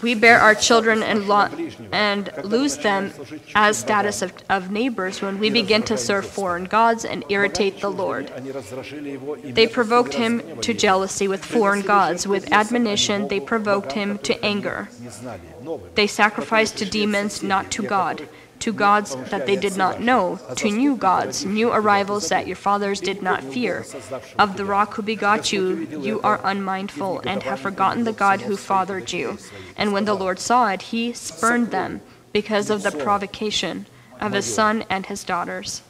[0.01, 1.49] We bear our children and, lo-
[1.91, 3.11] and lose them
[3.55, 7.89] as status of, of neighbors when we begin to serve foreign gods and irritate the
[7.91, 8.31] Lord.
[9.43, 12.27] They provoked him to jealousy with foreign gods.
[12.27, 14.89] With admonition, they provoked him to anger.
[15.95, 18.27] They sacrificed to demons, not to God.
[18.63, 23.01] To gods that they did not know, to new gods, new arrivals that your fathers
[23.01, 23.85] did not fear.
[24.39, 28.55] Of the rock who begot you, you are unmindful, and have forgotten the God who
[28.55, 29.37] fathered you.
[29.75, 31.99] And when the Lord saw it, he spurned them
[32.31, 33.85] because of the provocation
[34.21, 35.81] of his son and his daughters.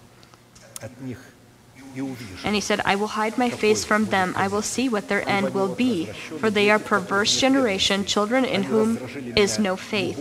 [2.43, 4.33] And he said, I will hide my face from them.
[4.35, 6.05] I will see what their end will be,
[6.39, 8.97] for they are perverse generation, children in whom
[9.35, 10.17] is no faith.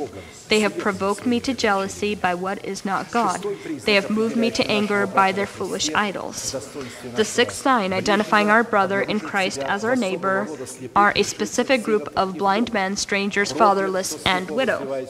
[0.49, 3.43] They have provoked me to jealousy by what is not God.
[3.87, 6.53] They have moved me to anger by their foolish idols.
[7.15, 10.47] The sixth sign, identifying our brother in Christ as our neighbor,
[10.95, 15.07] are a specific group of blind men, strangers, fatherless, and widow.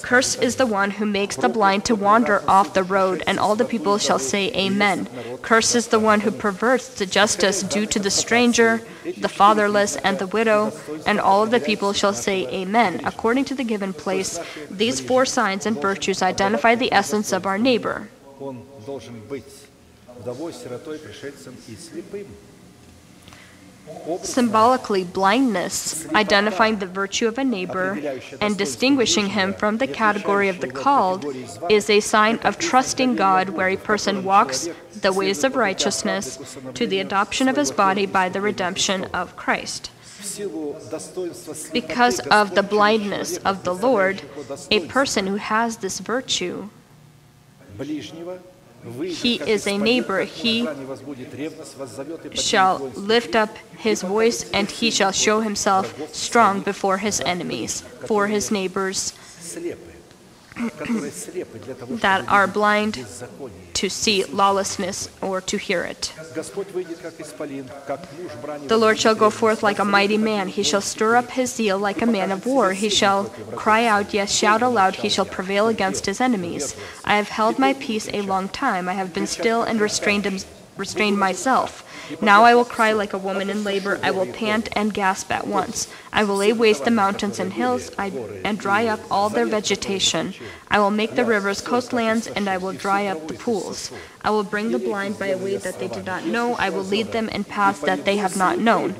[0.00, 3.54] Curse is the one who makes the blind to wander off the road, and all
[3.54, 5.08] the people shall say, Amen
[5.58, 8.80] is the one who perverts the justice due to the stranger,
[9.16, 10.72] the fatherless, and the widow,
[11.06, 13.00] and all of the people shall say, Amen.
[13.04, 14.38] According to the given place,
[14.70, 18.08] these four signs and virtues identify the essence of our neighbor.
[24.22, 28.00] Symbolically, blindness, identifying the virtue of a neighbor
[28.40, 31.26] and distinguishing him from the category of the called,
[31.68, 34.68] is a sign of trusting God where a person walks
[35.02, 39.90] the ways of righteousness to the adoption of his body by the redemption of Christ.
[41.72, 44.22] Because of the blindness of the Lord,
[44.70, 46.70] a person who has this virtue
[48.84, 50.66] he is a neighbor, he
[52.34, 58.28] shall lift up his voice and he shall show himself strong before his enemies, for
[58.28, 59.12] his neighbors
[62.00, 63.06] that are blind
[63.74, 66.12] to see lawlessness or to hear it.
[68.66, 70.48] The Lord shall go forth like a mighty man.
[70.48, 72.72] He shall stir up his zeal like a man of war.
[72.72, 73.24] He shall
[73.56, 74.96] cry out, yes, shout aloud.
[74.96, 76.76] He shall prevail against his enemies.
[77.04, 78.88] I have held my peace a long time.
[78.88, 80.44] I have been still and restrained,
[80.76, 81.84] restrained myself.
[82.20, 83.98] Now I will cry like a woman in labor.
[84.02, 85.88] I will pant and gasp at once.
[86.12, 90.34] I will lay waste the mountains and hills and dry up all their vegetation.
[90.70, 93.90] I will make the rivers coastlands, and I will dry up the pools.
[94.22, 96.54] I will bring the blind by a way that they did not know.
[96.54, 98.94] I will lead them in paths that they have not known.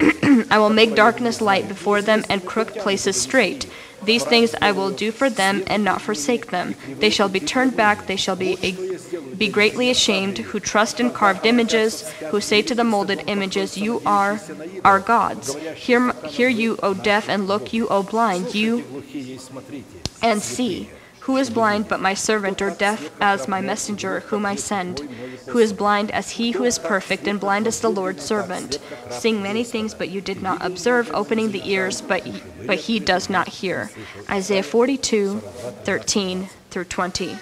[0.50, 3.70] I will make darkness light before them and crooked places straight.
[4.02, 6.74] These things I will do for them and not forsake them.
[6.86, 8.56] They shall be turned back, they shall be,
[9.38, 14.02] be greatly ashamed who trust in carved images, who say to the molded images, You
[14.06, 14.40] are
[14.84, 15.54] our gods.
[15.54, 18.84] Hear, hear you, O deaf, and look, you, O blind, you
[20.22, 20.90] and see.
[21.20, 25.00] Who is blind but my servant, or deaf as my messenger, whom I send?
[25.48, 28.78] Who is blind as he who is perfect, and blind as the Lord's servant?
[29.10, 33.00] Seeing many things, but you did not observe, opening the ears, but he, but he
[33.00, 33.90] does not hear.
[34.30, 35.40] Isaiah 42,
[35.82, 37.36] 13 through 20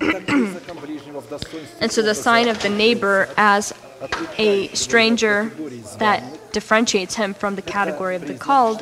[0.00, 3.72] and so the sign of the neighbor as
[4.38, 5.50] a stranger
[5.98, 8.80] that differentiates him from the category of the called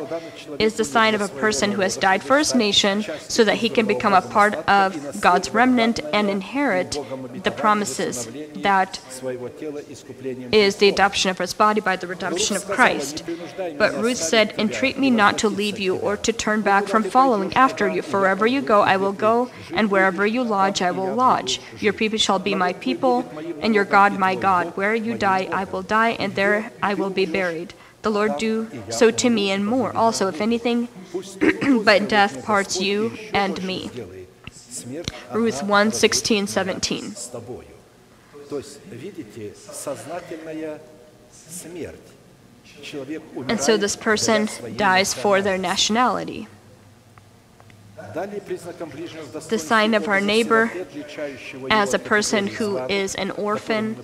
[0.59, 3.05] is the sign of a person who has died for his nation
[3.37, 6.93] so that he can become a part of God's remnant and inherit
[7.47, 8.17] the promises
[8.71, 8.91] that
[10.53, 13.23] is the adoption of his body by the redemption of Christ.
[13.83, 17.53] But Ruth said, Entreat me not to leave you or to turn back from following
[17.67, 18.03] after you.
[18.03, 21.61] Wherever you go, I will go, and wherever you lodge, I will lodge.
[21.81, 23.17] Your people shall be my people,
[23.61, 24.65] and your God my God.
[24.79, 27.66] Where you die, I will die, and there I will be buried
[28.07, 30.87] the Lord do so to me and more also, if anything
[31.85, 33.91] but death parts you and me.
[35.33, 37.05] Ruth 1 16, 17.
[43.49, 46.47] And so this person dies for their nationality.
[49.49, 50.71] The sign of our neighbor
[51.71, 53.97] as a person who is an orphan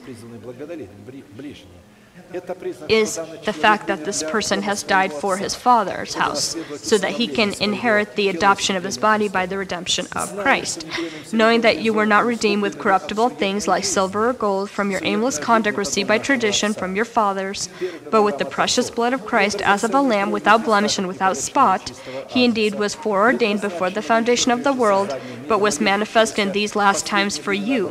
[2.88, 7.26] is the fact that this person has died for his father's house, so that he
[7.26, 10.86] can inherit the adoption of his body by the redemption of Christ.
[11.32, 15.00] Knowing that you were not redeemed with corruptible things like silver or gold from your
[15.04, 17.68] aimless conduct received by tradition from your fathers,
[18.10, 21.36] but with the precious blood of Christ as of a lamb without blemish and without
[21.36, 21.92] spot,
[22.28, 25.14] he indeed was foreordained before the foundation of the world,
[25.48, 27.88] but was manifest in these last times for you,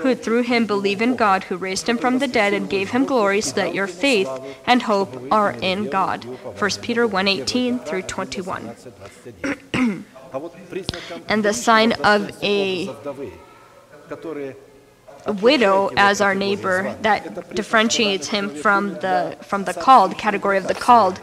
[0.00, 3.04] who through him believe in God who raised him from the dead and gave him
[3.04, 4.28] glory, so that your faith
[4.66, 6.24] and hope are in God.
[6.24, 8.74] 1 Peter 1:18 through 21.
[11.28, 12.90] and the sign of a
[15.40, 20.74] widow as our neighbor that differentiates him from the from the called category of the
[20.74, 21.20] called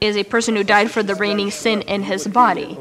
[0.00, 2.76] is a person who died for the reigning sin in his body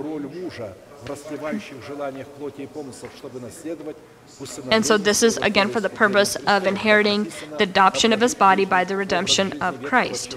[4.72, 8.66] and so this is again for the purpose of inheriting the adoption of his body
[8.66, 10.36] by the redemption of Christ.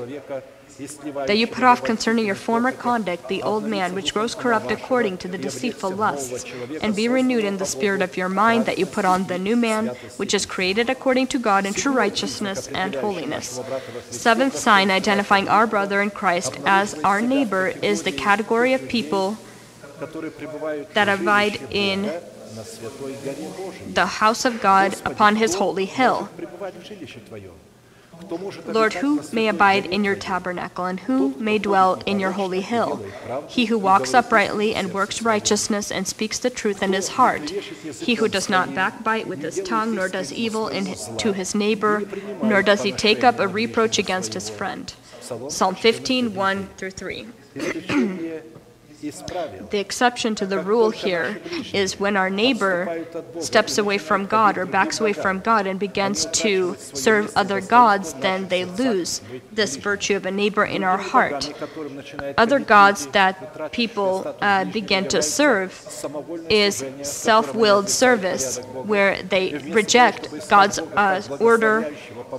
[1.27, 5.19] That you put off concerning your former conduct the old man which grows corrupt according
[5.19, 6.45] to the deceitful lusts,
[6.83, 9.55] and be renewed in the spirit of your mind, that you put on the new
[9.55, 13.61] man which is created according to God in true righteousness and holiness.
[14.11, 19.39] Seventh sign identifying our brother in Christ as our neighbor is the category of people
[20.95, 22.21] that abide in
[23.95, 26.29] the house of God upon his holy hill.
[28.67, 33.05] Lord, who may abide in your tabernacle, and who may dwell in your holy hill?
[33.49, 37.51] He who walks uprightly and works righteousness and speaks the truth in his heart.
[37.51, 42.05] He who does not backbite with his tongue, nor does evil his, to his neighbor,
[42.43, 44.95] nor does he take up a reproach against his friend.
[45.21, 47.27] Psalm 15, 1 through 3.
[49.05, 51.41] The exception to the rule here
[51.73, 53.05] is when our neighbor
[53.41, 58.15] steps away from God or backs away from God and begins to serve other gods,
[58.15, 59.21] then they lose
[59.53, 61.53] this virtue of a neighbor in our heart.
[62.39, 65.71] Other gods that people uh, begin to serve
[66.49, 71.93] is self willed service, where they reject God's uh, order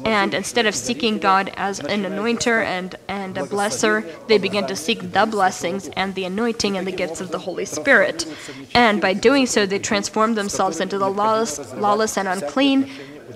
[0.03, 4.75] and instead of seeking God as an anointer and, and a blesser, they begin to
[4.75, 8.25] seek the blessings and the anointing and the gifts of the Holy Spirit.
[8.73, 12.89] And by doing so, they transform themselves into the lawless, lawless and unclean.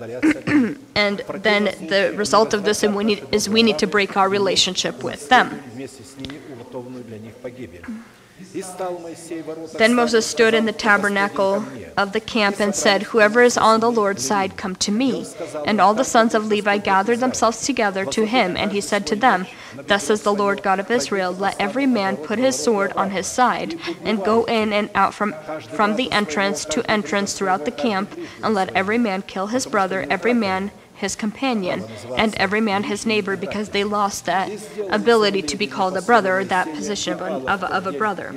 [0.94, 5.62] and then the result of this is we need to break our relationship with them.
[8.52, 11.64] Then Moses stood in the tabernacle
[11.96, 15.24] of the camp and said, Whoever is on the Lord's side, come to me.
[15.64, 19.16] And all the sons of Levi gathered themselves together to him, and he said to
[19.16, 19.46] them,
[19.86, 23.28] Thus says the Lord God of Israel, Let every man put his sword on his
[23.28, 28.18] side, and go in and out from, from the entrance to entrance throughout the camp,
[28.42, 31.84] and let every man kill his brother, every man his companion,
[32.16, 34.50] and every man his neighbor, because they lost that
[34.90, 38.34] ability to be called a brother, that position of a, of, of a brother.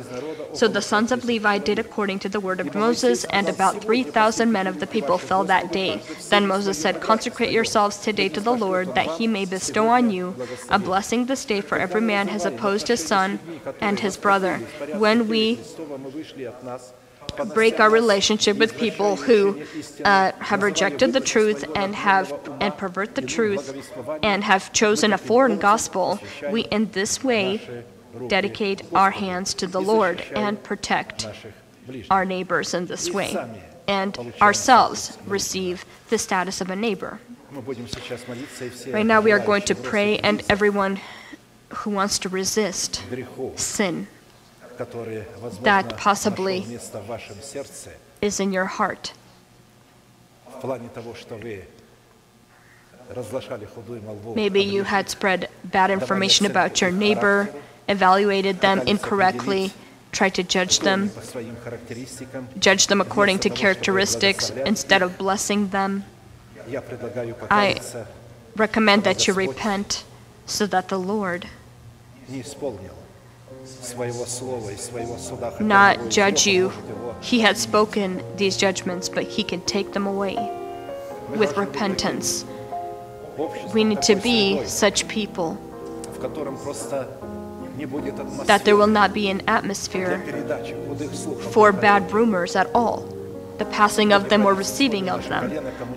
[0.53, 4.51] So the sons of Levi did according to the word of Moses, and about 3,000
[4.51, 6.01] men of the people fell that day.
[6.29, 10.35] Then Moses said, Consecrate yourselves today to the Lord, that he may bestow on you
[10.69, 13.39] a blessing this day, for every man has opposed his son
[13.81, 14.57] and his brother.
[15.05, 15.59] When we
[17.53, 19.61] break our relationship with people who
[20.05, 23.91] uh, have rejected the truth and have and pervert the truth
[24.23, 26.19] and have chosen a foreign gospel.
[26.51, 27.85] We in this way
[28.27, 31.27] dedicate our hands to the lord and protect
[32.09, 33.35] our neighbors in this way.
[33.87, 37.19] And ourselves receive the status of a neighbor.
[38.87, 40.99] Right now we are going to pray and everyone
[41.69, 43.03] who wants to resist
[43.55, 44.07] sin
[44.77, 46.65] that possibly
[48.21, 49.13] is in your heart.
[54.35, 57.53] Maybe you had spread bad information about your neighbor,
[57.87, 59.73] evaluated them incorrectly,
[60.11, 61.11] tried to judge them,
[62.59, 66.05] judge them according to characteristics instead of blessing them.
[67.49, 67.81] I
[68.55, 70.05] recommend that you repent
[70.45, 71.49] so that the Lord
[75.59, 76.71] not judge you.
[77.21, 80.35] He had spoken these judgments, but he can take them away
[81.29, 82.45] with repentance.
[83.73, 85.57] We need to be such people
[88.45, 90.19] that there will not be an atmosphere
[91.51, 93.01] for bad rumors at all,
[93.57, 95.51] the passing of them or receiving of them.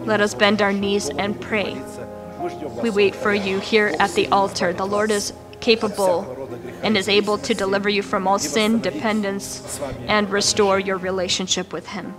[0.07, 1.81] Let us bend our knees and pray.
[2.83, 4.73] We wait for you here at the altar.
[4.73, 6.23] The Lord is capable
[6.83, 11.87] and is able to deliver you from all sin, dependence, and restore your relationship with
[11.87, 12.15] Him.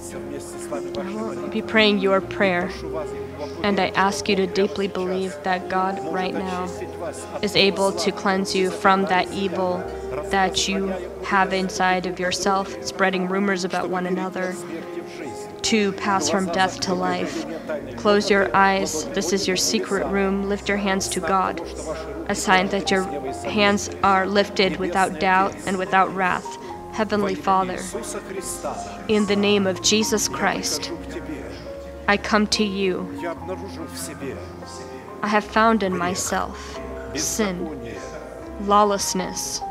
[0.00, 2.70] I will be praying your prayer.
[3.62, 6.64] And I ask you to deeply believe that God right now
[7.42, 9.78] is able to cleanse you from that evil
[10.30, 10.86] that you
[11.24, 14.54] have inside of yourself, spreading rumors about one another,
[15.62, 17.44] to pass from death to life.
[17.96, 19.04] Close your eyes.
[19.10, 20.48] This is your secret room.
[20.48, 21.60] Lift your hands to God,
[22.28, 23.04] a sign that your
[23.42, 26.56] hands are lifted without doubt and without wrath.
[27.00, 27.78] Heavenly Father,
[29.08, 30.92] in the name of Jesus Christ,
[32.06, 33.08] I come to you.
[35.22, 36.78] I have found in myself
[37.14, 37.80] sin,
[38.66, 39.62] lawlessness.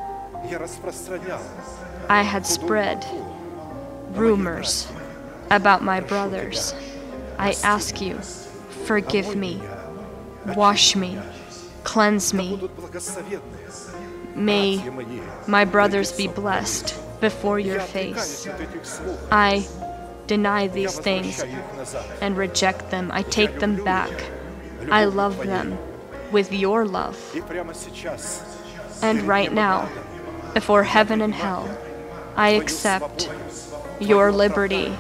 [2.10, 3.06] I had spread
[4.14, 4.92] rumors
[5.52, 6.74] about my brothers.
[7.38, 8.16] I ask you,
[8.88, 9.62] forgive me,
[10.56, 11.20] wash me,
[11.84, 12.60] cleanse me.
[14.34, 14.84] May
[15.48, 18.48] my brothers be blessed before your face.
[19.32, 19.68] I
[20.28, 21.44] deny these things
[22.22, 23.12] and reject them.
[23.12, 24.12] I take them back.
[24.90, 25.78] I love them
[26.32, 27.18] with your love.
[29.02, 29.90] And right now,
[30.54, 31.78] before heaven and hell,
[32.36, 33.30] I accept
[34.00, 34.94] your liberty,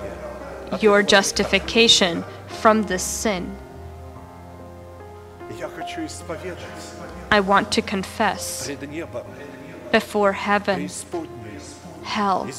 [0.82, 3.56] your justification from this sin.
[7.32, 8.70] I want to confess
[9.91, 10.90] before heaven
[12.10, 12.49] hell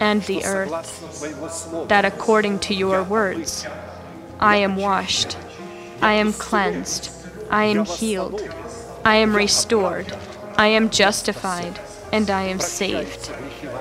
[0.00, 3.66] and the earth, that according to your words,
[4.40, 5.36] I am washed,
[6.00, 7.10] I am cleansed,
[7.50, 8.42] I am healed,
[9.04, 10.16] I am restored,
[10.56, 11.78] I am justified,
[12.12, 13.30] and I am saved.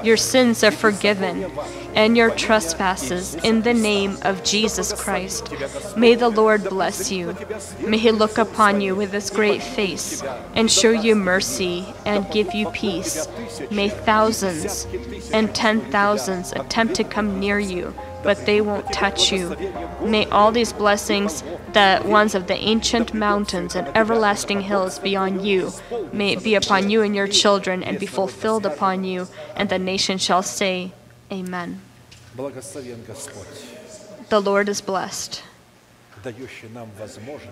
[0.03, 1.51] Your sins are forgiven,
[1.95, 5.51] and your trespasses in the name of Jesus Christ.
[5.97, 7.35] May the Lord bless you.
[7.85, 10.23] May he look upon you with his great face
[10.53, 13.27] and show you mercy and give you peace.
[13.71, 14.87] May thousands
[15.33, 17.93] and ten thousands attempt to come near you,
[18.23, 19.55] but they won't touch you.
[20.01, 21.43] May all these blessings,
[21.73, 25.71] the ones of the ancient mountains and everlasting hills beyond you,
[26.11, 29.79] may it be upon you and your children and be fulfilled upon you, and the
[29.79, 30.91] nation shall say,
[31.31, 31.81] Amen.
[34.29, 35.43] The Lord is blessed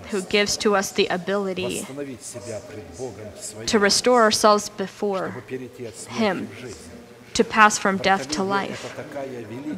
[0.10, 1.86] who gives to us the ability
[3.66, 5.34] to restore ourselves before
[6.10, 6.50] Him
[7.38, 9.00] to pass from death to life.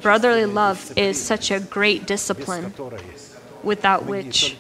[0.02, 2.74] Brotherly love is such a great discipline
[3.64, 4.56] without which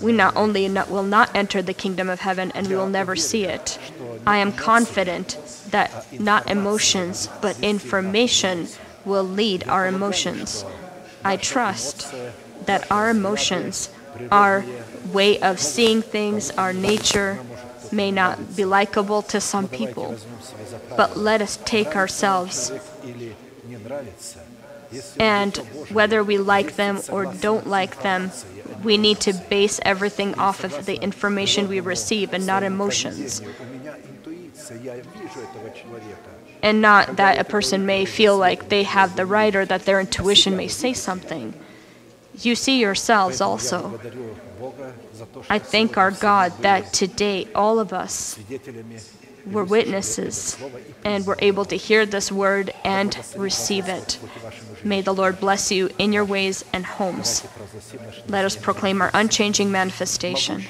[0.00, 3.16] we not only not, will not enter the kingdom of heaven and we will never
[3.16, 3.76] see it.
[4.24, 5.36] I am confident
[5.70, 5.90] that
[6.20, 8.68] not emotions, but information
[9.04, 10.64] will lead our emotions.
[11.24, 12.14] I trust
[12.66, 13.90] that our emotions,
[14.30, 14.64] our
[15.12, 17.40] way of seeing things, our nature,
[17.92, 20.16] may not be likable to some people,
[20.96, 22.72] but let us take ourselves.
[25.18, 25.56] And
[25.90, 28.30] whether we like them or don't like them,
[28.82, 33.42] we need to base everything off of the information we receive and not emotions.
[36.62, 40.00] And not that a person may feel like they have the right or that their
[40.00, 41.54] intuition may say something.
[42.40, 44.00] You see yourselves also.
[45.48, 48.38] I thank our God that today all of us
[49.46, 50.56] were witnesses
[51.04, 54.18] and were able to hear this word and receive it.
[54.84, 57.46] May the Lord bless you in your ways and homes.
[58.28, 60.64] Let us proclaim our unchanging manifestation.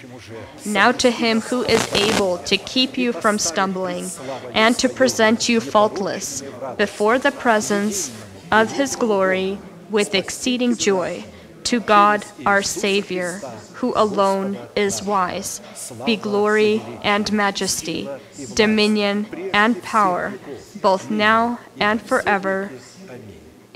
[0.64, 4.10] Now to him who is able to keep you from stumbling
[4.52, 6.42] and to present you faultless
[6.76, 8.10] before the presence
[8.50, 9.58] of his glory
[9.90, 11.24] with exceeding joy
[11.68, 13.42] to God, our Savior,
[13.74, 15.60] who alone is wise,
[16.06, 18.08] be glory and majesty,
[18.54, 20.32] dominion and power,
[20.80, 22.70] both now and forever.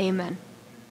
[0.01, 0.39] Amen.